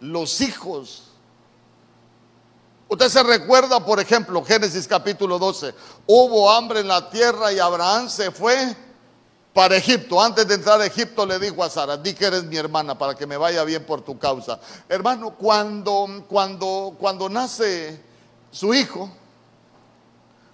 [0.00, 1.02] los hijos.
[2.88, 5.74] Usted se recuerda, por ejemplo, Génesis capítulo 12.
[6.06, 8.76] Hubo hambre en la tierra y Abraham se fue
[9.52, 10.22] para Egipto.
[10.22, 13.14] Antes de entrar a Egipto le dijo a Sara, di que eres mi hermana para
[13.14, 14.60] que me vaya bien por tu causa.
[14.88, 18.00] Hermano, cuando, cuando, cuando nace
[18.50, 19.10] su hijo,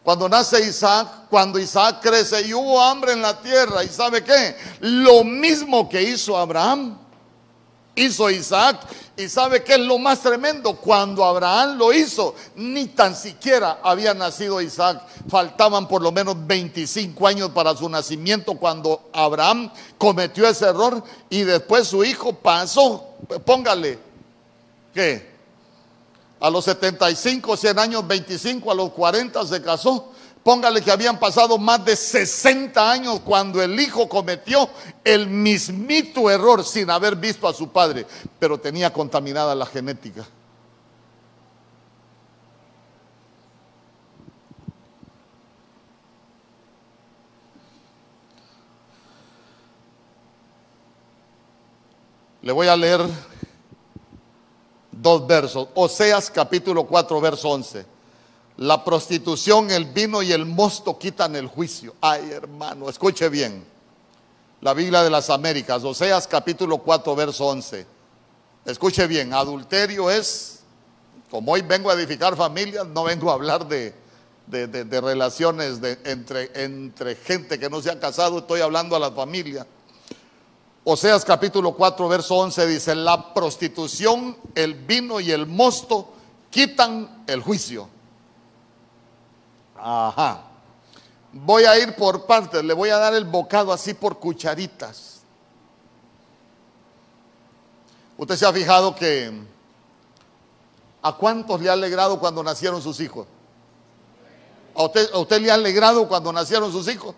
[0.02, 4.56] cuando nace Isaac, cuando Isaac crece y hubo hambre en la tierra, ¿y sabe qué?
[4.80, 6.98] Lo mismo que hizo Abraham,
[7.94, 8.80] hizo Isaac.
[9.16, 10.74] ¿Y sabe qué es lo más tremendo?
[10.76, 15.02] Cuando Abraham lo hizo, ni tan siquiera había nacido Isaac.
[15.28, 21.42] Faltaban por lo menos 25 años para su nacimiento cuando Abraham cometió ese error y
[21.42, 23.16] después su hijo pasó.
[23.44, 23.98] Póngale,
[24.94, 25.30] ¿qué?
[26.40, 30.10] A los 75, 100 años, 25, a los 40 se casó.
[30.42, 34.68] Póngale que habían pasado más de 60 años cuando el hijo cometió
[35.04, 38.06] el mismito error sin haber visto a su padre,
[38.40, 40.26] pero tenía contaminada la genética.
[52.42, 53.00] Le voy a leer
[54.90, 58.01] dos versos, Oseas capítulo 4, verso 11.
[58.62, 61.96] La prostitución, el vino y el mosto quitan el juicio.
[62.00, 63.64] Ay, hermano, escuche bien.
[64.60, 67.84] La Biblia de las Américas, Oseas capítulo 4, verso 11.
[68.64, 70.60] Escuche bien, adulterio es,
[71.28, 73.96] como hoy vengo a edificar familias, no vengo a hablar de,
[74.46, 79.66] de, relaciones entre, entre gente que no se ha casado, estoy hablando a la familia.
[80.84, 86.12] Oseas capítulo 4, verso 11 dice, la prostitución, el vino y el mosto
[86.48, 87.88] quitan el juicio.
[89.82, 90.42] Ajá.
[91.32, 95.22] Voy a ir por partes, le voy a dar el bocado así por cucharitas.
[98.16, 99.32] Usted se ha fijado que
[101.02, 103.26] a cuántos le ha alegrado cuando nacieron sus hijos.
[104.76, 107.14] ¿A usted, a usted le ha alegrado cuando nacieron sus hijos?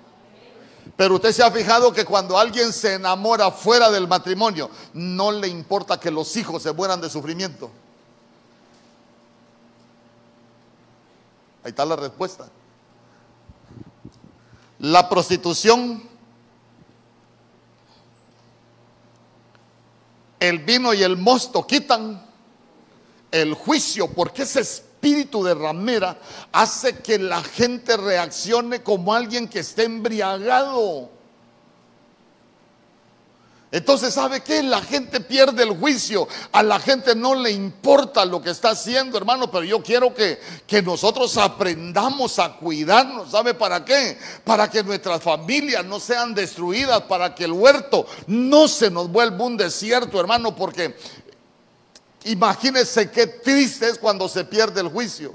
[0.96, 5.48] Pero usted se ha fijado que cuando alguien se enamora fuera del matrimonio, no le
[5.48, 7.70] importa que los hijos se mueran de sufrimiento.
[11.64, 12.46] Ahí está la respuesta.
[14.80, 16.02] La prostitución,
[20.38, 22.22] el vino y el mosto quitan
[23.30, 26.18] el juicio, porque ese espíritu de ramera
[26.52, 31.13] hace que la gente reaccione como alguien que esté embriagado.
[33.74, 34.62] Entonces, ¿sabe qué?
[34.62, 36.28] La gente pierde el juicio.
[36.52, 39.50] A la gente no le importa lo que está haciendo, hermano.
[39.50, 43.32] Pero yo quiero que, que nosotros aprendamos a cuidarnos.
[43.32, 44.16] ¿Sabe para qué?
[44.44, 47.00] Para que nuestras familias no sean destruidas.
[47.02, 50.54] Para que el huerto no se nos vuelva un desierto, hermano.
[50.54, 50.96] Porque
[52.26, 55.34] imagínense qué triste es cuando se pierde el juicio.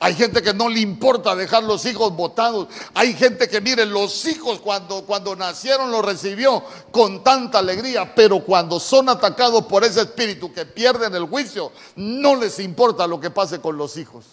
[0.00, 2.68] Hay gente que no le importa dejar los hijos botados.
[2.94, 8.44] Hay gente que, mire, los hijos cuando, cuando nacieron los recibió con tanta alegría, pero
[8.44, 13.30] cuando son atacados por ese espíritu que pierden el juicio, no les importa lo que
[13.30, 14.24] pase con los hijos.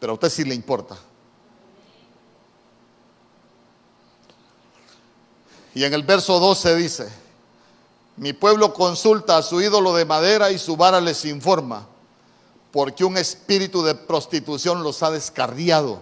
[0.00, 0.96] Pero a usted sí le importa.
[5.74, 7.25] Y en el verso 12 dice,
[8.16, 11.86] mi pueblo consulta a su ídolo de madera y su vara les informa,
[12.72, 16.00] porque un espíritu de prostitución los ha descarriado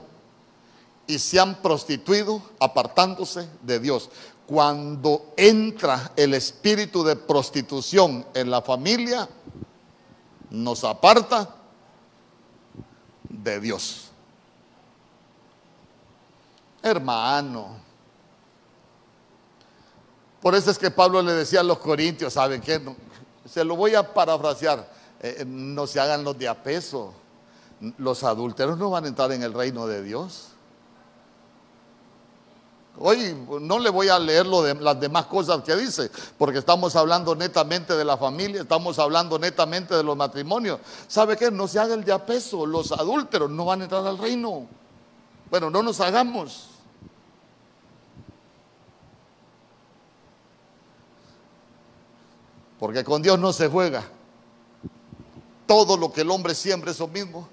[1.07, 4.11] y se han prostituido apartándose de Dios.
[4.47, 9.29] Cuando entra el espíritu de prostitución en la familia,
[10.51, 11.55] nos aparta
[13.29, 14.11] de Dios.
[16.83, 17.84] Hermano,
[20.45, 22.79] por eso es que Pablo le decía a los corintios, ¿saben qué?
[23.47, 24.81] se lo voy a parafrasear,
[25.23, 27.15] eh, eh, no se hagan los de a.
[27.97, 30.49] Los adúlteros no van a entrar en el reino de Dios.
[32.99, 37.97] Hoy no le voy a leer las demás cosas que dice, porque estamos hablando netamente
[37.97, 40.79] de la familia, estamos hablando netamente de los matrimonios.
[41.09, 41.51] ¿Sabe qué?
[41.51, 42.23] No se haga el de a
[42.67, 44.67] los adúlteros no van a entrar al reino.
[45.49, 46.74] Bueno, no nos hagamos.
[52.85, 54.05] Porque con Dios no se juega.
[55.67, 57.49] Todo lo que el hombre siempre eso mismo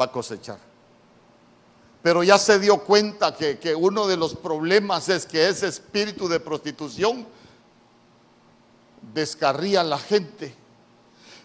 [0.00, 0.56] va a cosechar.
[2.02, 6.28] Pero ya se dio cuenta que, que uno de los problemas es que ese espíritu
[6.28, 7.26] de prostitución
[9.12, 10.54] descarría a la gente.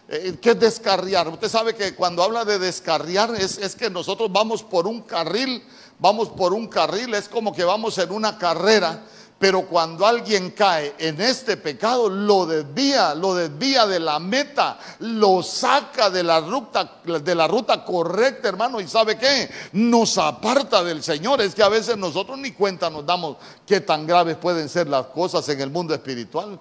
[0.08, 1.28] Eh, ¿Qué es descarriar?
[1.28, 5.62] Usted sabe que cuando habla de descarriar es, es, que nosotros vamos por un carril,
[5.98, 9.02] vamos por un carril, es como que vamos en una carrera
[9.38, 15.42] pero cuando alguien cae en este pecado, lo desvía, lo desvía de la meta, lo
[15.42, 18.80] saca de la ruta, de la ruta correcta, hermano.
[18.80, 19.50] ¿Y sabe qué?
[19.72, 21.42] Nos aparta del Señor.
[21.42, 25.06] Es que a veces nosotros ni cuenta nos damos qué tan graves pueden ser las
[25.08, 26.58] cosas en el mundo espiritual.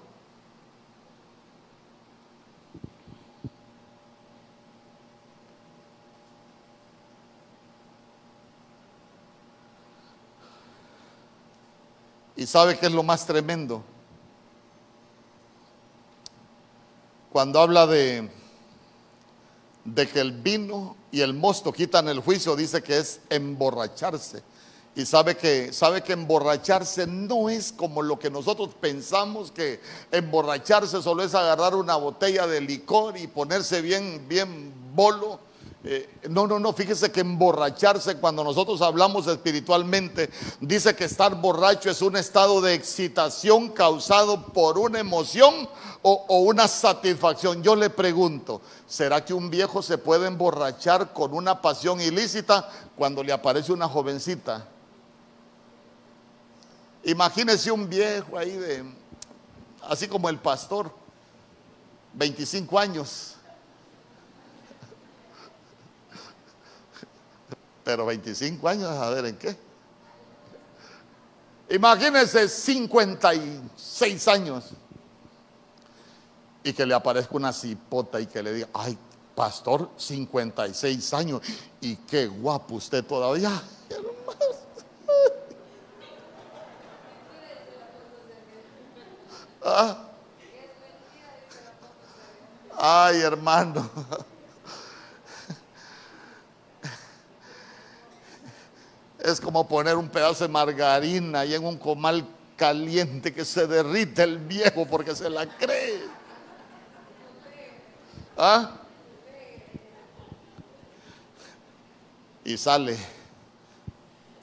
[12.35, 13.83] ¿Y sabe qué es lo más tremendo?
[17.31, 18.29] Cuando habla de,
[19.95, 24.43] que el vino y el mosto quitan el juicio, dice que es emborracharse.
[24.95, 29.81] Y sabe que, sabe que emborracharse no es como lo que nosotros pensamos que
[30.11, 35.44] emborracharse solo es agarrar una botella de licor y ponerse bien, bien bolo
[35.87, 41.91] eh, no, no, no, fíjese que emborracharse cuando nosotros hablamos espiritualmente, dice que estar borracho
[41.91, 45.69] es un estado de excitación causado por una emoción
[46.01, 47.61] o, o una satisfacción.
[47.61, 53.21] Yo le pregunto, ¿será que un viejo se puede emborrachar con una pasión ilícita cuando
[53.21, 54.67] le aparece una jovencita?
[57.03, 58.83] Imagínese un viejo ahí de,
[59.83, 60.91] así como el pastor,
[62.13, 63.34] 25 años.
[67.85, 69.55] Pero 25 años, a ver en qué.
[71.69, 74.65] Imagínense 56 años
[76.63, 78.97] y que le aparezca una cipota y que le diga, ay,
[79.35, 81.41] pastor, 56 años
[81.79, 83.51] y qué guapo usted todavía.
[89.67, 89.97] Ah.
[92.77, 93.89] Ay, hermano.
[99.25, 102.23] Es como poner un pedazo de margarina ahí en un comal
[102.55, 106.03] caliente que se derrite el viejo porque se la cree.
[108.37, 108.69] ¿Ah?
[112.43, 112.95] Y sale.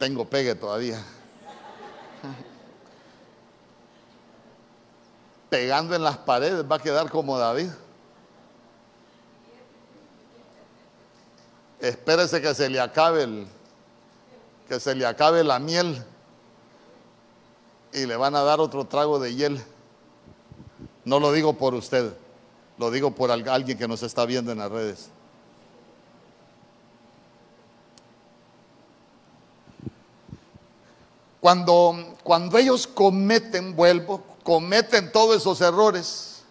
[0.00, 1.00] Tengo pegue todavía.
[5.48, 7.70] Pegando en las paredes va a quedar como David.
[11.78, 13.46] Espérese que se le acabe el
[14.72, 16.02] que se le acabe la miel
[17.92, 19.62] y le van a dar otro trago de hiel.
[21.04, 22.14] No lo digo por usted,
[22.78, 25.10] lo digo por alguien que nos está viendo en las redes.
[31.38, 36.44] Cuando, cuando ellos cometen, vuelvo, cometen todos esos errores,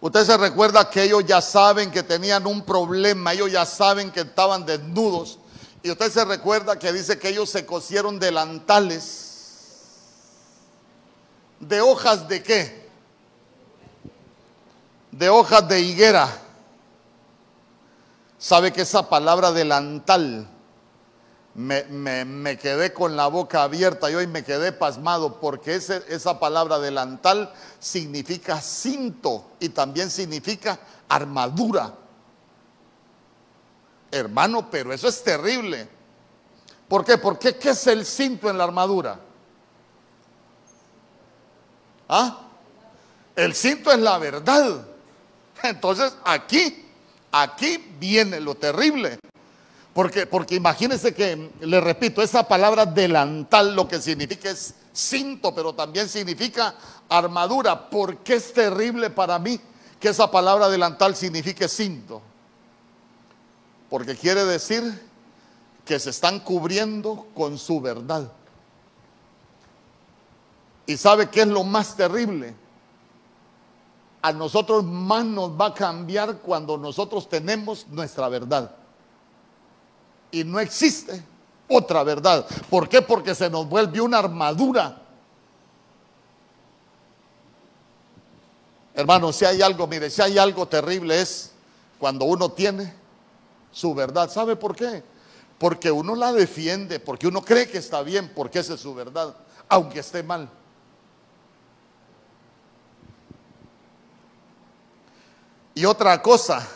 [0.00, 4.20] usted se recuerda que ellos ya saben que tenían un problema, ellos ya saben que
[4.20, 5.40] estaban desnudos,
[5.82, 9.28] y usted se recuerda que dice que ellos se cosieron delantales.
[11.58, 12.88] ¿De hojas de qué?
[15.10, 16.28] De hojas de higuera.
[18.38, 20.48] ¿Sabe que esa palabra delantal
[21.54, 27.52] me, quedé con la boca abierta y hoy me quedé pasmado porque esa palabra delantal
[27.78, 30.78] significa cinto y también significa
[31.08, 31.92] armadura.
[34.10, 35.88] Hermano, pero eso es terrible.
[36.88, 37.18] ¿Por qué?
[37.18, 39.20] Porque ¿qué es el cinto en la armadura?
[42.08, 42.38] ¿Ah?
[43.36, 44.84] El cinto es la verdad.
[45.62, 46.86] Entonces aquí,
[47.30, 49.18] aquí viene lo terrible.
[49.94, 55.74] Porque, porque imagínense que, le repito, esa palabra delantal lo que significa es cinto, pero
[55.74, 56.74] también significa
[57.08, 57.88] armadura.
[57.88, 59.60] ¿Por qué es terrible para mí
[59.98, 62.22] que esa palabra delantal signifique cinto?
[63.90, 65.10] Porque quiere decir
[65.84, 68.30] que se están cubriendo con su verdad.
[70.86, 72.54] ¿Y sabe qué es lo más terrible?
[74.22, 78.70] A nosotros más nos va a cambiar cuando nosotros tenemos nuestra verdad.
[80.30, 81.22] Y no existe
[81.68, 82.46] otra verdad.
[82.68, 83.02] ¿Por qué?
[83.02, 85.02] Porque se nos vuelve una armadura.
[88.94, 91.52] Hermano, si hay algo, mire, si hay algo terrible es
[91.98, 92.99] cuando uno tiene
[93.72, 94.30] su verdad.
[94.30, 95.02] ¿Sabe por qué?
[95.58, 99.36] Porque uno la defiende, porque uno cree que está bien, porque esa es su verdad,
[99.68, 100.48] aunque esté mal.
[105.74, 106.66] Y otra cosa,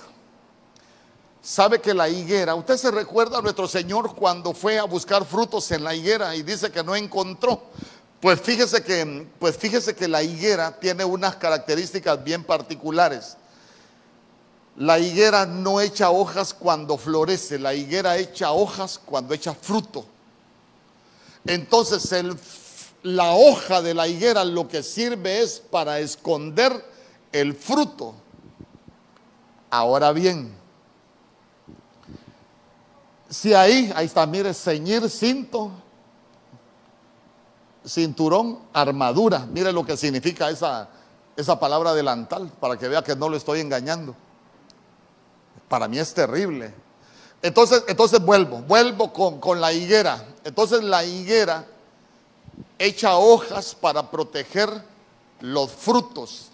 [1.43, 5.71] sabe que la higuera, usted se recuerda a nuestro Señor cuando fue a buscar frutos
[5.73, 7.63] en la higuera y dice que no encontró.
[8.21, 13.37] Pues fíjese que, pues fíjese que la higuera tiene unas características bien particulares.
[14.77, 20.05] La higuera no echa hojas cuando florece, la higuera echa hojas cuando echa fruto.
[21.47, 22.13] Entonces
[23.03, 26.85] la hoja de la higuera lo que sirve es para esconder
[27.31, 28.15] el fruto.
[29.71, 30.55] Ahora bien,
[33.29, 35.71] si ahí, ahí está, mire, ceñir cinto,
[37.85, 40.89] cinturón, armadura, mire lo que significa esa,
[41.37, 44.15] esa palabra delantal, para que vea que no lo estoy engañando.
[45.75, 46.73] Para mí es terrible.
[47.43, 50.25] Entonces, entonces vuelvo, vuelvo con, con la higuera.
[50.45, 51.67] Entonces la higuera
[52.79, 54.71] echa hojas para proteger
[55.41, 56.51] los frutos.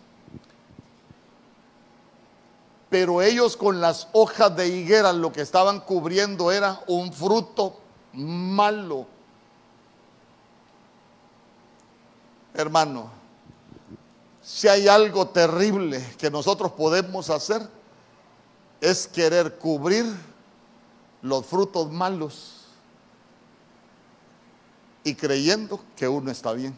[2.88, 7.78] Pero ellos con las hojas de higuera lo que estaban cubriendo era un fruto
[8.14, 9.06] malo.
[12.54, 13.10] Hermano,
[14.40, 17.79] si hay algo terrible que nosotros podemos hacer,
[18.80, 20.06] es querer cubrir
[21.22, 22.64] los frutos malos
[25.04, 26.74] y creyendo que uno está bien.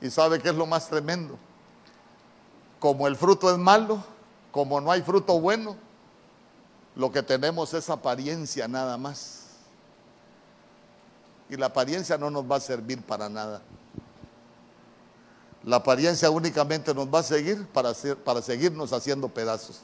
[0.00, 1.38] ¿Y sabe qué es lo más tremendo?
[2.78, 4.04] Como el fruto es malo,
[4.52, 5.76] como no hay fruto bueno,
[6.94, 9.46] lo que tenemos es apariencia nada más.
[11.48, 13.62] Y la apariencia no nos va a servir para nada.
[15.66, 17.92] La apariencia únicamente nos va a seguir para,
[18.24, 19.82] para seguirnos haciendo pedazos.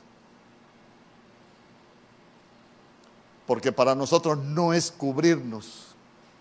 [3.47, 5.92] Porque para nosotros no es cubrirnos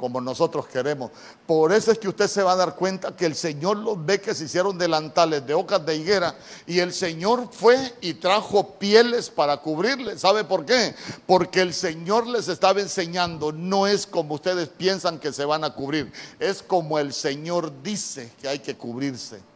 [0.02, 1.12] como nosotros queremos.
[1.46, 4.20] Por eso es que usted se va a dar cuenta que el Señor los ve
[4.20, 6.36] que se hicieron delantales de hojas de higuera
[6.66, 10.20] y el Señor fue y trajo pieles para cubrirles.
[10.20, 10.96] ¿Sabe por qué?
[11.28, 15.74] Porque el Señor les estaba enseñando, no es como ustedes piensan que se van a
[15.76, 19.51] cubrir, es como el Señor dice que hay que cubrirse.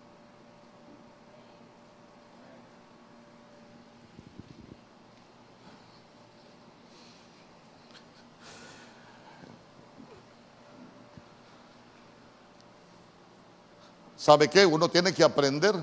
[14.25, 14.65] ¿Sabe qué?
[14.65, 15.75] Uno tiene que aprender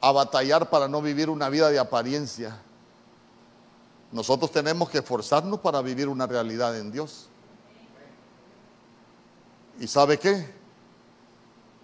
[0.00, 2.58] a batallar para no vivir una vida de apariencia.
[4.10, 7.26] Nosotros tenemos que esforzarnos para vivir una realidad en Dios.
[9.78, 10.54] ¿Y sabe qué?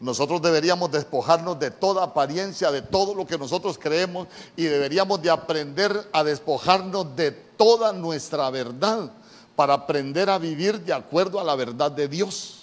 [0.01, 5.29] Nosotros deberíamos despojarnos de toda apariencia, de todo lo que nosotros creemos y deberíamos de
[5.29, 9.13] aprender a despojarnos de toda nuestra verdad
[9.55, 12.58] para aprender a vivir de acuerdo a la verdad de Dios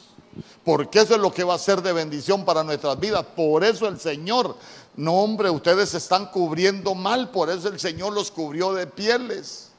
[0.64, 3.26] porque eso es lo que va a ser de bendición para nuestras vidas.
[3.36, 4.58] Por eso el Señor,
[4.96, 9.72] no hombre, ustedes se están cubriendo mal, por eso el Señor los cubrió de pieles.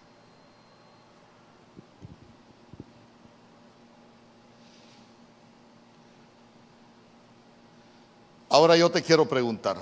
[8.48, 9.76] Ahora yo te quiero preguntar,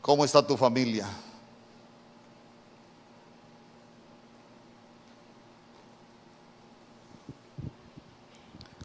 [0.00, 1.06] ¿cómo está tu familia?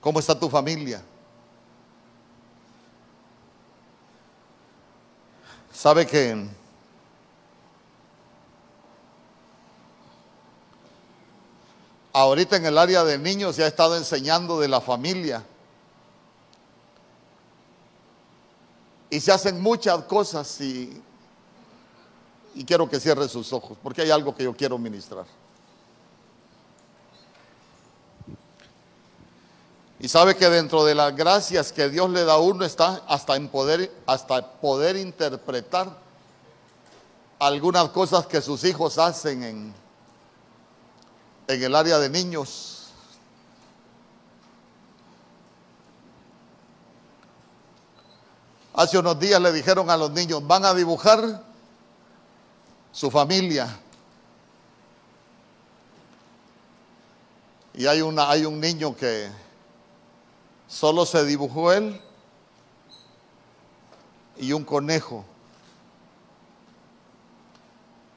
[0.02, 1.02] ¿Cómo está tu familia?
[5.74, 6.48] ¿Sabe que
[12.14, 15.44] ahorita en el área de niños se ha estado enseñando de la familia?
[19.10, 21.02] Y se hacen muchas cosas y,
[22.56, 25.26] y quiero que cierre sus ojos porque hay algo que yo quiero ministrar.
[30.08, 33.36] Y sabe que dentro de las gracias que Dios le da a uno está hasta
[33.36, 35.90] en poder, hasta poder interpretar
[37.40, 39.74] algunas cosas que sus hijos hacen en,
[41.50, 42.88] en el área de niños.
[48.76, 51.44] Hace unos días le dijeron a los niños, van a dibujar
[52.94, 53.78] su familia.
[57.74, 59.47] Y hay, una, hay un niño que
[60.68, 62.00] Solo se dibujó él
[64.36, 65.24] y un conejo.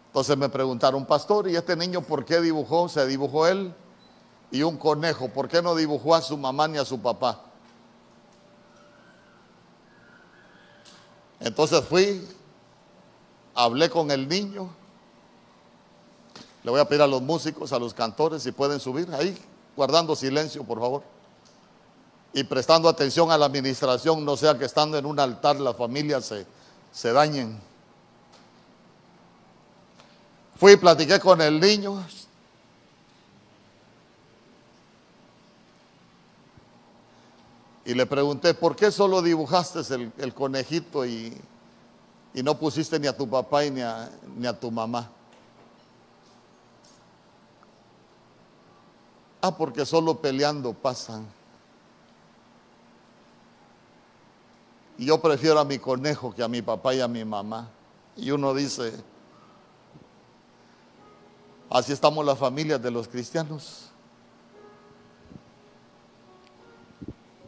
[0.09, 2.89] Entonces me preguntaron, pastor, ¿y este niño por qué dibujó?
[2.89, 3.73] Se dibujó él
[4.51, 5.29] y un conejo.
[5.29, 7.41] ¿Por qué no dibujó a su mamá ni a su papá?
[11.39, 12.29] Entonces fui,
[13.55, 14.69] hablé con el niño.
[16.65, 19.39] Le voy a pedir a los músicos, a los cantores, si pueden subir ahí,
[19.77, 21.20] guardando silencio, por favor
[22.33, 26.27] y prestando atención a la administración, no sea que estando en un altar las familias
[26.27, 26.47] se,
[26.93, 27.59] se dañen.
[30.57, 32.05] Fui y platiqué con el niño.
[37.85, 39.81] Y le pregunté, ¿por qué solo dibujaste
[40.19, 41.37] el, conejito y,
[42.35, 45.11] y, no pusiste ni a tu papá y ni a, ni a tu mamá?
[49.41, 51.40] Ah, porque solo peleando pasan.
[55.01, 57.71] Y yo prefiero a mi conejo que a mi papá y a mi mamá.
[58.19, 58.93] Y uno dice,
[61.71, 63.87] así estamos las familias de los cristianos.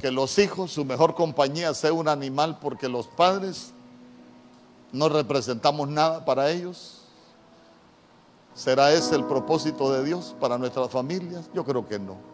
[0.01, 3.75] Que los hijos, su mejor compañía sea un animal porque los padres
[4.91, 7.03] no representamos nada para ellos.
[8.55, 11.51] ¿Será ese el propósito de Dios para nuestras familias?
[11.53, 12.32] Yo creo que no.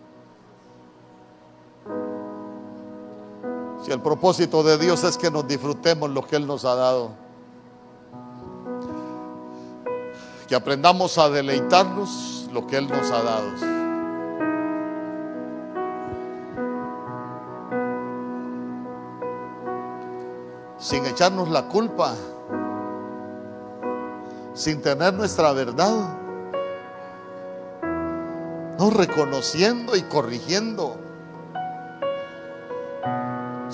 [3.88, 7.12] Si el propósito de Dios es que nos disfrutemos lo que Él nos ha dado.
[10.46, 13.48] Que aprendamos a deleitarnos lo que Él nos ha dado.
[20.76, 22.14] Sin echarnos la culpa.
[24.52, 26.14] Sin tener nuestra verdad.
[28.78, 31.07] No reconociendo y corrigiendo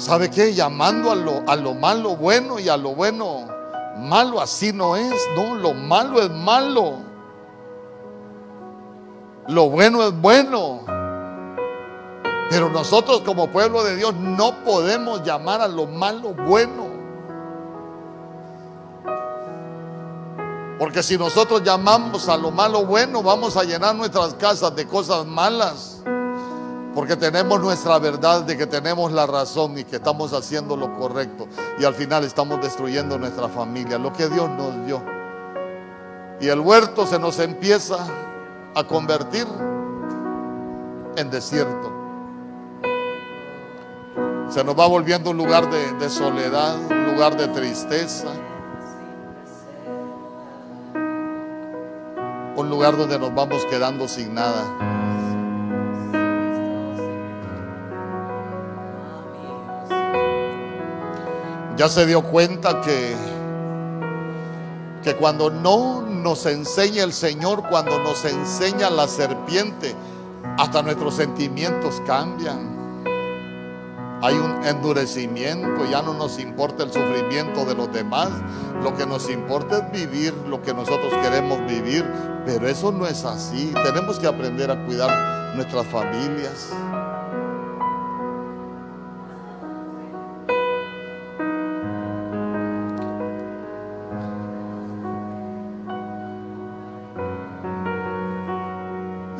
[0.04, 0.52] ¿Sabe qué?
[0.52, 3.54] Llamando a lo, a lo malo bueno y a lo bueno
[3.96, 6.98] Malo así no es, no, lo malo es malo.
[9.46, 10.80] Lo bueno es bueno.
[12.50, 16.92] Pero nosotros como pueblo de Dios no podemos llamar a lo malo bueno.
[20.78, 25.24] Porque si nosotros llamamos a lo malo bueno, vamos a llenar nuestras casas de cosas
[25.24, 26.02] malas.
[26.94, 31.48] Porque tenemos nuestra verdad de que tenemos la razón y que estamos haciendo lo correcto.
[31.78, 35.02] Y al final estamos destruyendo nuestra familia, lo que Dios nos dio.
[36.40, 37.96] Y el huerto se nos empieza
[38.74, 39.46] a convertir
[41.16, 41.92] en desierto.
[44.48, 48.28] Se nos va volviendo un lugar de, soledad, un lugar de tristeza.
[52.54, 54.93] Un lugar donde nos vamos quedando sin nada.
[61.76, 63.16] Ya se dio cuenta que,
[65.02, 69.94] que cuando no nos enseña el Señor, cuando nos enseña la serpiente,
[70.56, 72.74] hasta nuestros sentimientos cambian.
[74.22, 78.30] Hay un endurecimiento, ya no nos importa el sufrimiento de los demás,
[78.80, 82.08] lo que nos importa es vivir lo que nosotros queremos vivir,
[82.46, 83.74] pero eso no es así.
[83.84, 86.70] Tenemos que aprender a cuidar nuestras familias.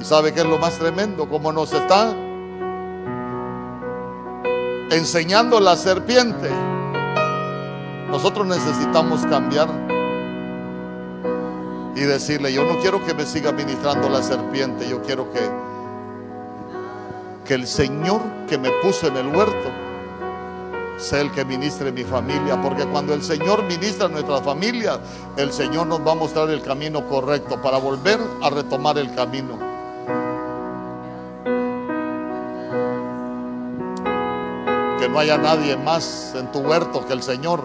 [0.04, 1.26] ¿Y sabe qué es lo más tremendo?
[1.26, 2.14] Como nos está
[4.90, 6.50] enseñando la serpiente.
[8.10, 9.66] Nosotros necesitamos cambiar
[11.96, 15.40] y decirle, yo no quiero que me siga ministrando la serpiente, yo quiero que,
[17.46, 19.70] que el Señor que me puso en el huerto
[20.98, 25.00] sea el que ministre mi familia, porque cuando el Señor ministra nuestra familia,
[25.38, 29.63] el Señor nos va a mostrar el camino correcto para volver a retomar el camino.
[35.14, 37.64] No haya nadie más en tu huerto que el Señor.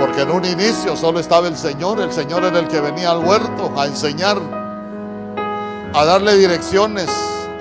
[0.00, 3.22] Porque en un inicio solo estaba el Señor, el Señor era el que venía al
[3.22, 4.38] huerto a enseñar,
[5.92, 7.10] a darle direcciones,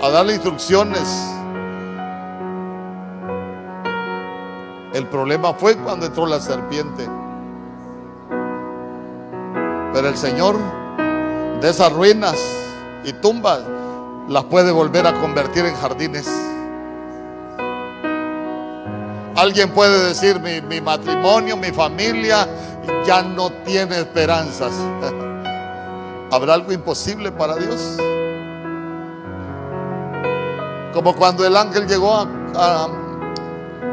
[0.02, 1.04] a darle instrucciones.
[4.94, 7.06] El problema fue cuando entró la serpiente.
[9.94, 10.56] Pero el Señor
[11.60, 12.38] de esas ruinas
[13.04, 13.60] y tumbas
[14.30, 16.47] las puede volver a convertir en jardines.
[19.38, 22.48] Alguien puede decir, mi, matrimonio, mi familia
[23.06, 24.72] ya no tiene esperanzas.
[26.32, 27.98] ¿Habrá algo imposible para Dios?
[30.92, 32.88] Como cuando el ángel llegó a, a,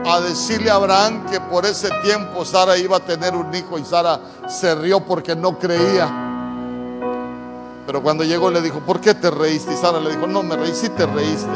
[0.07, 3.85] a, decirle a Abraham que por ese tiempo Sara iba a tener un hijo y
[3.85, 4.19] Sara
[4.49, 6.09] se rió porque no creía.
[7.87, 9.75] Pero cuando llegó le dijo, ¿por qué te reíste?
[9.75, 11.51] Y Sara le dijo, no me reí, sí te reíste.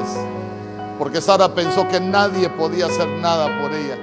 [0.99, 3.97] Porque Sara pensó que nadie podía hacer nada por ella.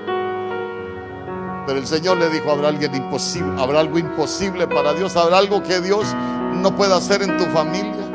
[1.65, 5.63] Pero el Señor le dijo, habrá alguien imposible, habrá algo imposible para Dios, habrá algo
[5.63, 6.05] que Dios
[6.53, 8.05] no pueda hacer en tu familia.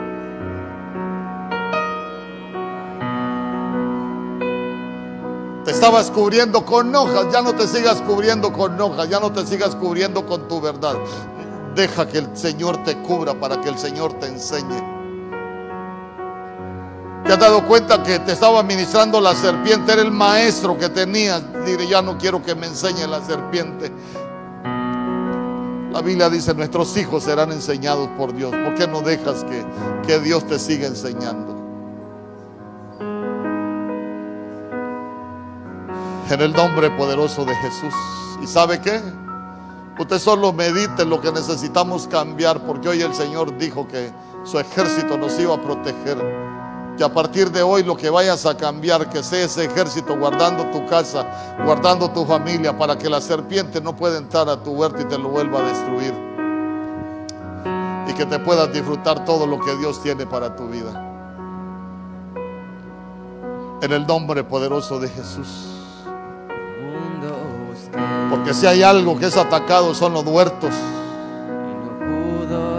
[5.65, 9.45] Te estabas cubriendo con hojas, ya no te sigas cubriendo con hojas, ya no te
[9.47, 10.95] sigas cubriendo con tu verdad.
[11.75, 15.00] Deja que el Señor te cubra para que el Señor te enseñe.
[17.31, 19.93] ¿Te has dado cuenta que te estaba ministrando la serpiente?
[19.93, 21.41] Era el maestro que tenías.
[21.65, 23.93] Dile, ya no quiero que me enseñe la serpiente.
[25.93, 28.51] La Biblia dice, nuestros hijos serán enseñados por Dios.
[28.51, 29.65] ¿Por qué no dejas que,
[30.05, 31.57] que Dios te siga enseñando?
[36.31, 37.95] En el nombre poderoso de Jesús.
[38.43, 39.01] ¿Y sabe qué?
[40.01, 44.13] Usted solo medite lo que necesitamos cambiar, porque hoy el Señor dijo que
[44.43, 46.51] su ejército nos iba a proteger
[47.01, 50.67] que a partir de hoy lo que vayas a cambiar, que sea ese ejército guardando
[50.67, 55.01] tu casa, guardando tu familia, para que la serpiente no pueda entrar a tu huerto
[55.01, 56.13] y te lo vuelva a destruir.
[58.07, 60.91] Y que te puedas disfrutar todo lo que Dios tiene para tu vida.
[63.81, 65.69] En el nombre poderoso de Jesús.
[68.29, 70.75] Porque si hay algo que es atacado son los huertos.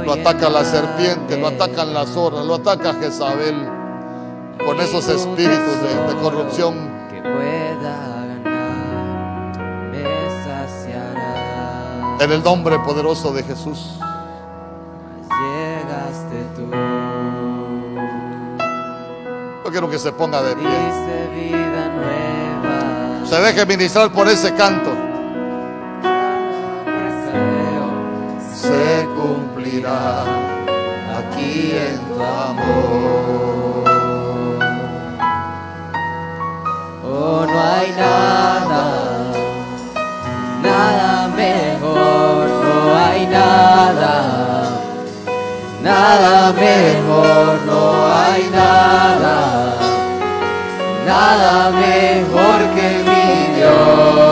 [0.05, 3.80] Lo ataca la serpiente, lo atacan las horas, lo ataca Jezabel
[4.65, 6.75] con esos espíritus de, corrupción.
[7.09, 7.97] Que pueda
[8.43, 9.57] ganar,
[9.91, 10.03] me
[10.43, 12.17] saciará.
[12.19, 13.99] En el nombre poderoso de Jesús.
[15.29, 16.69] Llegaste tú.
[19.65, 21.11] Yo quiero que se ponga de pie.
[23.31, 24.91] Se deje ministrar por ese canto.
[26.83, 30.23] Pues se cumplirá
[31.17, 33.60] aquí en tu amor.
[37.21, 38.83] No hay nada,
[40.63, 44.15] nada mejor, no hay nada,
[45.83, 49.75] nada mejor, no hay nada,
[51.05, 54.30] nada mejor que mi Dios.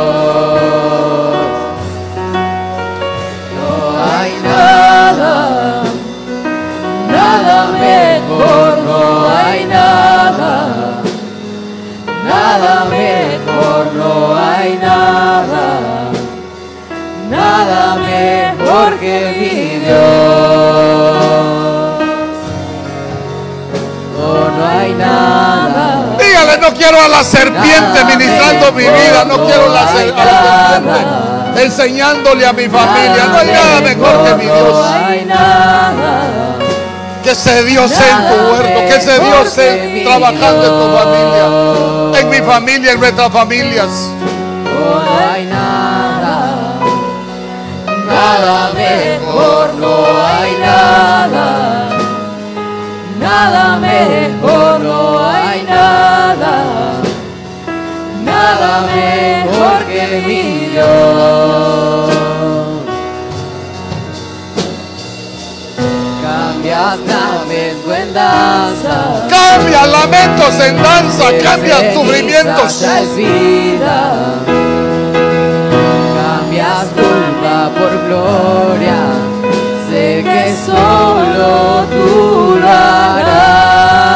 [19.09, 19.97] Que mi Dios.
[24.21, 26.15] Oh, no hay nada.
[26.17, 31.63] Dígale, no quiero a la serpiente ministrando mi vida, no quiero la, a la serpiente
[31.63, 33.25] enseñándole a mi familia.
[33.31, 34.85] No hay nada mejor que mi No Dios.
[34.85, 36.21] hay nada.
[37.23, 42.21] Que ese Dios sea en tu huerto, que ese Dios sea trabajando en tu familia,
[42.21, 43.89] en mi familia, en nuestras familias.
[48.29, 51.89] Nada mejor, no hay nada,
[53.19, 56.55] nada mejor, no hay nada,
[58.23, 62.09] nada mejor que mi Dios.
[66.21, 69.27] Cambias lamento en danza.
[69.27, 72.83] Cambia lamentos en danza, cambia sufrimientos.
[78.09, 78.99] Gloria.
[79.89, 84.09] Sé que solo tú lo harás.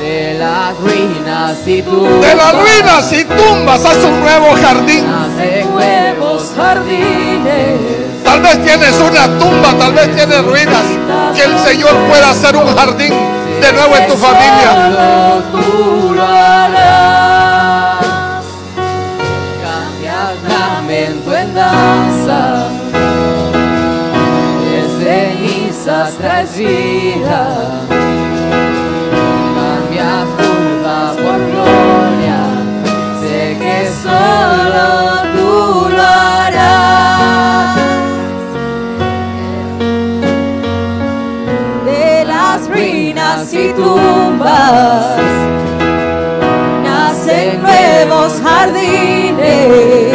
[0.00, 5.04] De las ruinas y tú De las ruinas y tumbas haz un nuevo jardín.
[5.10, 7.80] nacen nuevos jardines.
[8.24, 10.84] Tal vez tienes una tumba, tal vez tienes ruinas.
[11.36, 13.12] Que el Señor pueda hacer un jardín
[13.60, 14.70] de nuevo en tu familia.
[14.72, 17.11] Solo tú lo harás.
[21.82, 22.68] En danza.
[24.64, 27.42] De traes vida.
[29.56, 32.40] Cambias culpa por gloria.
[33.20, 34.86] Sé que solo
[35.34, 35.50] tú
[35.96, 36.92] lo harás.
[41.84, 45.18] de las ruinas y tumbas
[46.84, 50.12] nacen nuevos jardines,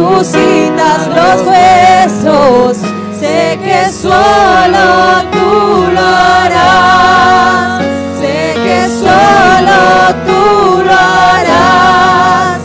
[0.00, 2.78] resucitas los huesos,
[3.18, 7.82] sé que solo tú lo harás,
[8.20, 12.60] sé que solo tú lo harás,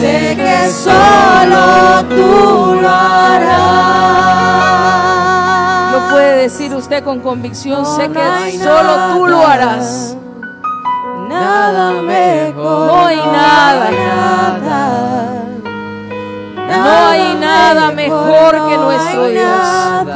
[0.00, 3.52] sé que solo tú lo harás.
[5.92, 10.16] Lo puede decir usted con convicción, sé No que hay solo tú lo nada, harás.
[11.28, 12.86] Nada mejor.
[12.86, 13.86] No hay nada.
[16.68, 20.06] No hay nada mejor que nuestro Dios.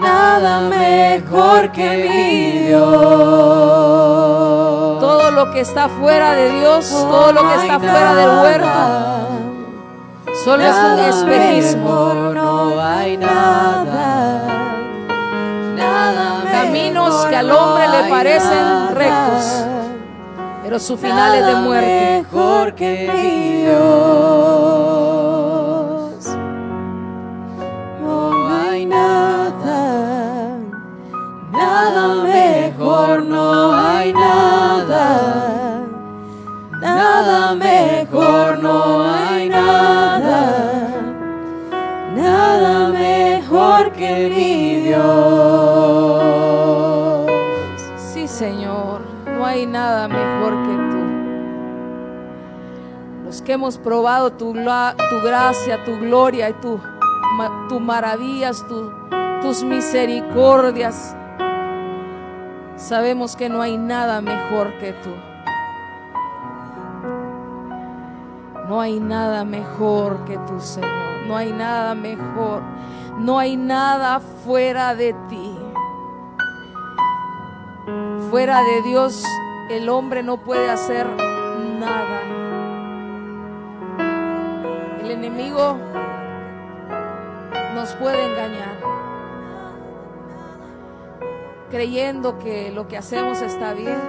[0.00, 2.80] Nada, mejor que mi Dios.
[5.00, 8.68] Todo lo que está fuera de Dios, todo lo que está fuera del huerto,
[10.44, 12.14] solo es un espejismo.
[12.34, 14.46] No hay nada.
[15.76, 19.64] Nada Caminos que al hombre le parecen rectos,
[20.68, 22.24] pero su final es de muerte.
[22.30, 23.78] Mejor que mi Dios.
[28.02, 30.58] No hay nada,
[31.50, 32.17] nada
[49.68, 50.98] nada mejor que tú.
[53.24, 56.80] Los que hemos probado tu, tu gracia, tu gloria y tu,
[57.68, 58.90] tu maravillas, tu-
[59.42, 61.14] tus misericordias,
[62.76, 65.10] sabemos que no hay nada mejor que tú.
[68.68, 70.90] No hay nada mejor que tú, Señor.
[71.26, 72.62] No hay nada mejor.
[73.18, 75.56] No hay nada fuera de ti.
[78.30, 79.24] Fuera de Dios,
[79.68, 81.06] el hombre no puede hacer
[81.78, 82.22] nada.
[85.00, 85.76] El enemigo
[87.74, 88.76] nos puede engañar,
[91.70, 94.00] creyendo que lo que hacemos está bien.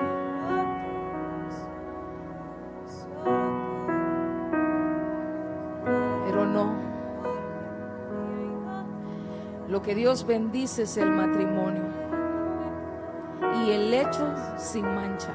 [6.26, 6.74] Pero no.
[9.68, 11.84] Lo que Dios bendice es el matrimonio
[13.66, 14.26] y el lecho
[14.58, 15.34] sin mancha.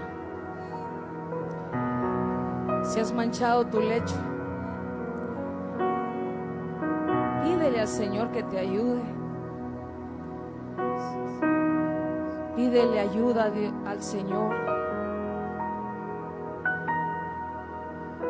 [2.85, 4.15] Si has manchado tu lecho,
[7.43, 9.03] pídele al Señor que te ayude.
[12.55, 13.51] Pídele ayuda
[13.87, 14.55] al Señor.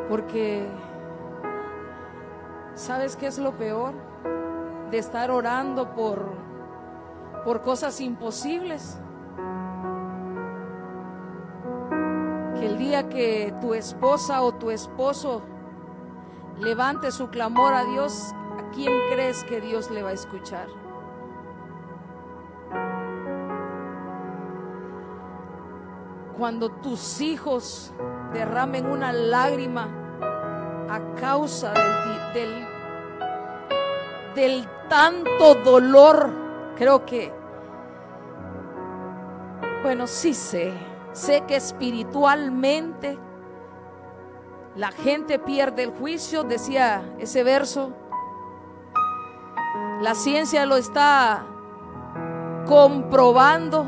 [0.08, 0.68] Porque,
[2.74, 3.92] ¿sabes qué es lo peor?
[4.92, 6.28] De estar orando por,
[7.44, 9.00] por cosas imposibles.
[12.64, 15.42] El día que tu esposa o tu esposo
[16.58, 20.68] levante su clamor a Dios, ¿a quién crees que Dios le va a escuchar?
[26.38, 27.92] Cuando tus hijos
[28.32, 29.88] derramen una lágrima
[30.88, 31.72] a causa
[32.32, 32.66] del,
[34.34, 36.30] del tanto dolor,
[36.76, 37.32] creo que,
[39.82, 40.72] bueno, sí sé,
[41.14, 43.18] sé que espiritualmente
[44.76, 47.92] la gente pierde el juicio, decía ese verso.
[50.02, 51.46] La ciencia lo está
[52.66, 53.86] comprobando.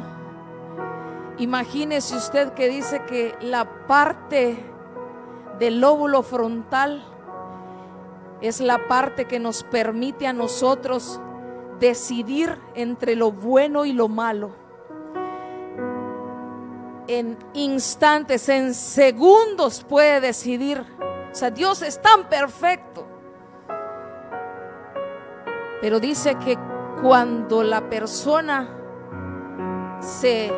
[1.39, 4.65] Imagínese usted que dice que la parte
[5.59, 7.05] del lóbulo frontal
[8.41, 11.21] es la parte que nos permite a nosotros
[11.81, 14.66] decidir entre lo bueno y lo malo.
[17.09, 20.85] En instantes, en segundos puede decidir.
[21.31, 23.07] O sea, Dios es tan perfecto.
[25.81, 26.59] Pero dice que
[27.03, 28.69] cuando la persona
[30.01, 30.53] se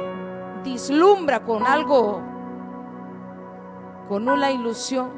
[0.62, 2.22] dislumbra con algo,
[4.08, 5.10] con una ilusión,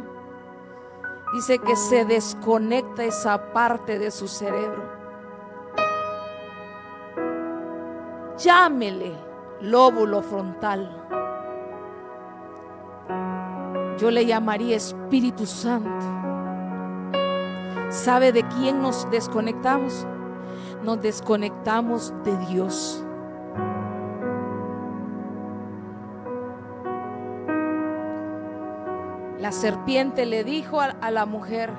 [1.34, 4.98] dice que se desconecta esa parte de su cerebro.
[8.38, 9.14] Llámele
[9.60, 11.06] lóbulo frontal.
[14.00, 15.90] Yo le llamaría Espíritu Santo.
[17.90, 20.06] ¿Sabe de quién nos desconectamos?
[20.82, 23.04] Nos desconectamos de Dios.
[29.38, 31.70] La serpiente le dijo a, la mujer,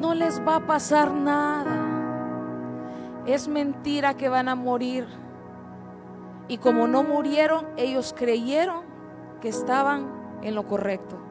[0.00, 1.76] no les va a pasar nada.
[3.26, 5.06] Es mentira que van a morir.
[6.48, 8.84] Y como no murieron, ellos creyeron
[9.42, 11.23] que estaban en lo correcto.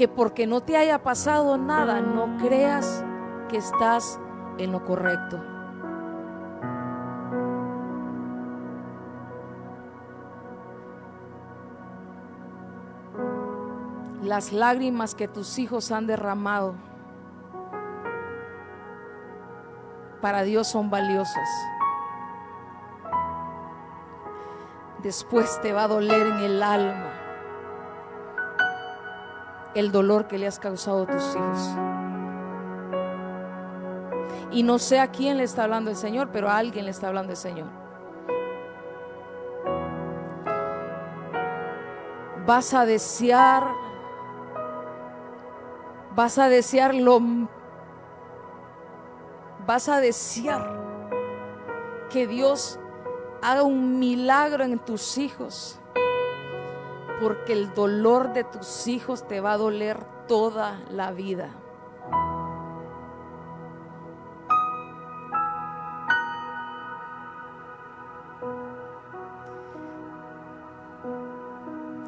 [0.00, 3.04] Que porque no te haya pasado nada, no creas
[3.50, 4.18] que estás
[4.56, 5.36] en lo correcto.
[14.22, 16.76] Las lágrimas que tus hijos han derramado
[20.22, 21.48] para Dios son valiosas.
[25.02, 27.19] Después te va a doler en el alma
[29.74, 31.68] el dolor que le has causado a tus hijos.
[34.50, 37.08] Y no sé a quién le está hablando el Señor, pero a alguien le está
[37.08, 37.68] hablando el Señor.
[42.46, 43.64] Vas a desear,
[46.16, 47.20] vas a desear lo,
[49.66, 50.80] vas a desear
[52.10, 52.80] que Dios
[53.40, 55.80] haga un milagro en tus hijos,
[57.20, 61.50] porque el dolor de tus hijos te va a doler toda la vida.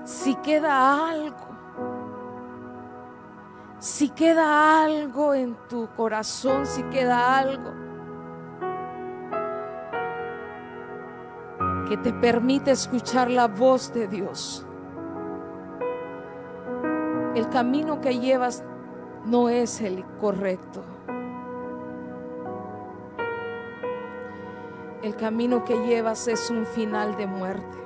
[0.05, 1.37] Si queda algo,
[3.79, 7.71] si queda algo en tu corazón, si queda algo
[11.89, 14.67] que te permite escuchar la voz de Dios.
[17.35, 18.63] El camino que llevas
[19.25, 20.83] no es el correcto.
[25.03, 27.79] El camino que llevas es un final de muerte.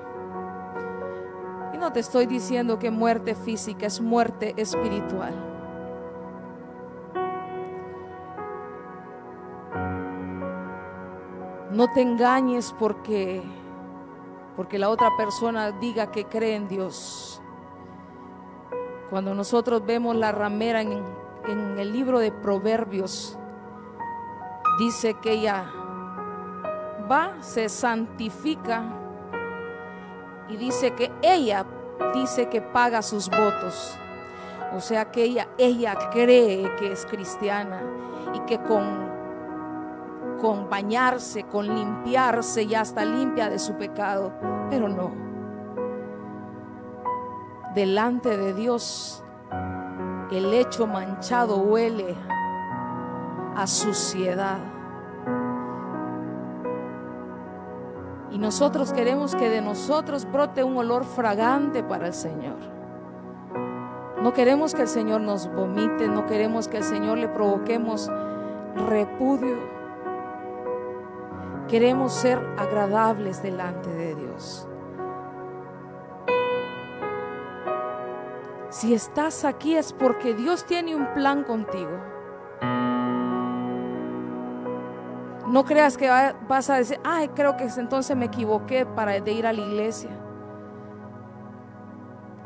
[1.73, 5.35] Y no te estoy diciendo que muerte física es muerte espiritual.
[11.71, 13.43] No te engañes porque
[14.57, 17.43] porque la otra persona diga que cree en Dios.
[19.11, 21.03] Cuando nosotros vemos la ramera en,
[21.79, 23.39] el libro de Proverbios,
[24.81, 25.71] dice que ella
[27.11, 28.83] va, se santifica
[30.49, 31.65] y dice que ella
[32.15, 33.97] dice que paga sus votos.
[34.75, 37.83] O sea que ella, ella cree que es cristiana
[38.35, 39.09] y que con,
[40.41, 44.33] con bañarse, con limpiarse y hasta limpia de su pecado,
[44.69, 45.26] pero no.
[47.77, 49.23] Delante de Dios,
[50.31, 52.17] el hecho manchado huele
[53.55, 54.57] a suciedad.
[58.31, 62.57] Y nosotros queremos que de nosotros brote un olor fragante para el Señor.
[64.23, 68.11] No queremos que el Señor nos vomite, no queremos que el Señor le provoquemos
[68.89, 69.59] repudio.
[71.69, 74.67] Queremos ser agradables delante de Dios.
[78.71, 82.01] Si estás aquí es porque Dios tiene un plan contigo.
[85.49, 86.11] No creas que
[86.49, 90.11] vas a decir, ay, creo que entonces me equivoqué para de ir a la iglesia.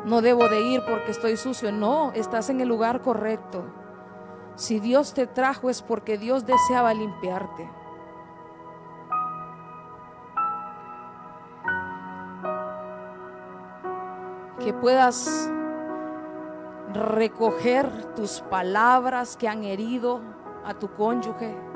[0.05, 1.73] No debo de ir porque estoy sucio.
[1.73, 3.65] No, estás en el lugar correcto.
[4.55, 7.71] Si Dios te trajo es porque Dios deseaba limpiarte.
[14.59, 15.51] Que puedas
[16.95, 20.21] recoger tus palabras que han herido
[20.65, 21.71] a tu cónyuge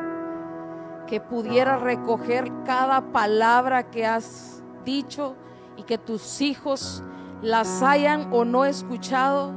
[1.07, 5.37] que pudiera recoger cada palabra que has dicho
[5.77, 7.03] y que tus hijos
[7.43, 9.53] las hayan o no escuchado,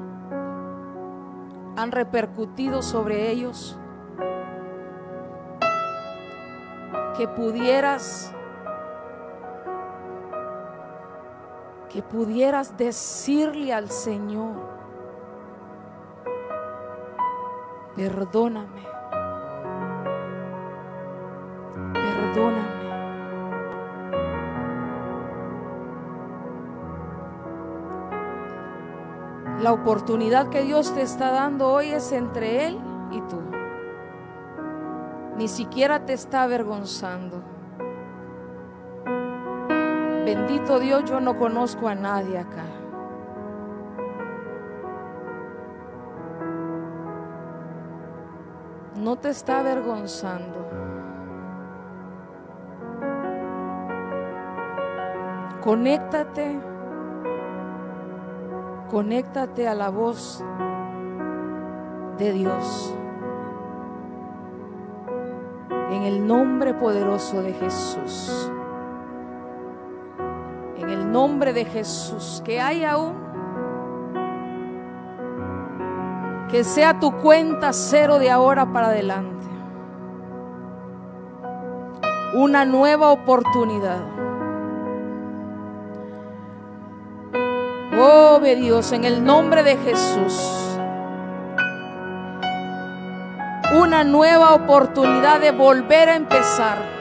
[1.75, 3.77] han repercutido sobre ellos.
[7.15, 8.33] Que pudieras,
[11.89, 14.76] que pudieras decirle al Señor,
[17.97, 18.85] perdóname.
[21.93, 22.77] perdóname.
[29.61, 32.79] La oportunidad que Dios te está dando hoy es entre Él
[33.11, 33.41] y tú.
[35.35, 37.41] Ni siquiera te está avergonzando.
[40.23, 42.76] Bendito Dios, yo no conozco a nadie acá.
[49.07, 50.67] No te está avergonzando.
[55.61, 56.59] Conéctate,
[58.91, 60.43] conéctate a la voz
[62.17, 62.93] de Dios.
[65.89, 68.51] En el nombre poderoso de Jesús.
[70.75, 72.41] En el nombre de Jesús.
[72.43, 73.26] Que haya aún.
[76.49, 79.45] Que sea tu cuenta cero de ahora para adelante.
[82.33, 84.17] Una nueva oportunidad
[87.99, 90.77] Oh, Dios, en el nombre de Jesús.
[93.75, 96.96] Una nueva oportunidad de volver a empezar.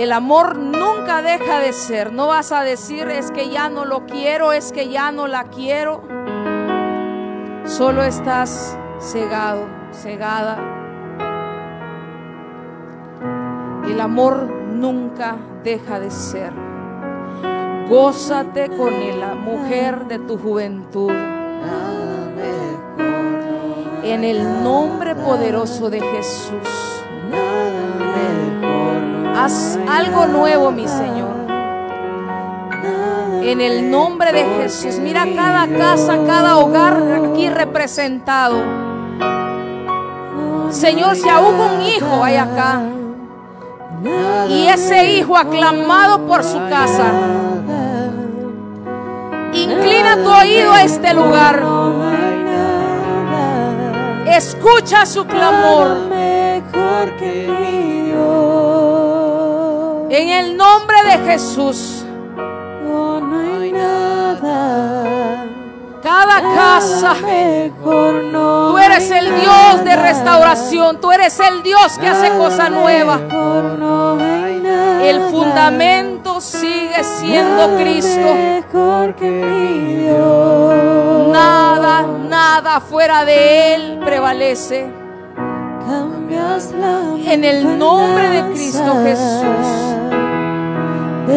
[0.00, 2.10] El amor nunca deja de ser.
[2.10, 5.44] No vas a decir es que ya no lo quiero, es que ya no la
[5.44, 6.00] quiero.
[7.66, 10.56] Solo estás cegado, cegada.
[13.86, 16.54] El amor nunca deja de ser.
[17.86, 21.12] Gózate con la mujer de tu juventud.
[24.02, 26.90] En el nombre poderoso de Jesús.
[29.42, 31.30] Haz algo nuevo, mi Señor.
[33.42, 34.98] En el nombre de Jesús.
[34.98, 38.62] Mira cada casa, cada hogar aquí representado.
[40.68, 42.82] Señor, si aún un hijo hay acá
[44.50, 47.06] y ese hijo aclamado por su casa.
[49.54, 51.64] Inclina tu oído a este lugar.
[54.26, 56.10] Escucha su clamor.
[60.10, 62.04] En el nombre de Jesús.
[62.44, 65.46] No hay nada
[66.02, 67.14] cada casa.
[67.84, 73.20] Tú eres el Dios de restauración, tú eres el Dios que hace cosa nueva.
[75.02, 78.34] El fundamento sigue siendo Cristo.
[81.30, 84.99] Nada, nada fuera de Él prevalece.
[87.26, 89.66] En el nombre de Cristo Jesús.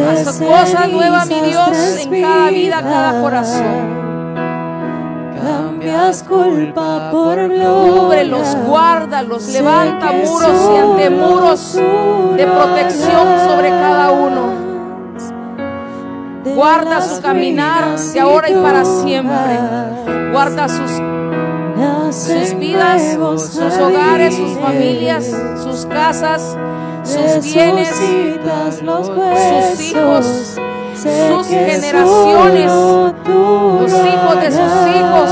[0.09, 4.03] Haz cosas nuevas, mi Dios, en cada vida, cada corazón
[5.43, 8.23] cambias culpa por gloria.
[8.23, 14.53] los guárdalos, levanta muros y ante muros de protección sobre cada uno.
[16.55, 20.31] Guarda su caminar de ahora y para siempre.
[20.31, 21.12] Guarda sus
[22.11, 25.31] sus vidas, sus hogares, sus familias,
[25.61, 26.57] sus casas,
[27.03, 30.59] sus bienes, sus hijos,
[30.95, 32.71] sus generaciones,
[33.25, 35.31] los hijos de sus hijos.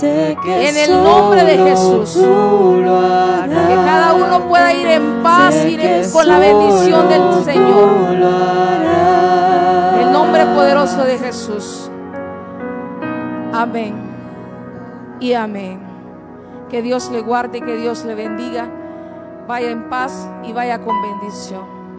[0.00, 5.80] En el nombre de Jesús, que cada uno pueda ir en paz, ir
[6.12, 7.88] con la bendición del Señor.
[10.00, 11.90] El nombre poderoso de Jesús.
[13.52, 14.07] Amén
[15.20, 15.80] y amén.
[16.68, 18.68] Que Dios le guarde, que Dios le bendiga.
[19.46, 21.77] Vaya en paz y vaya con bendición.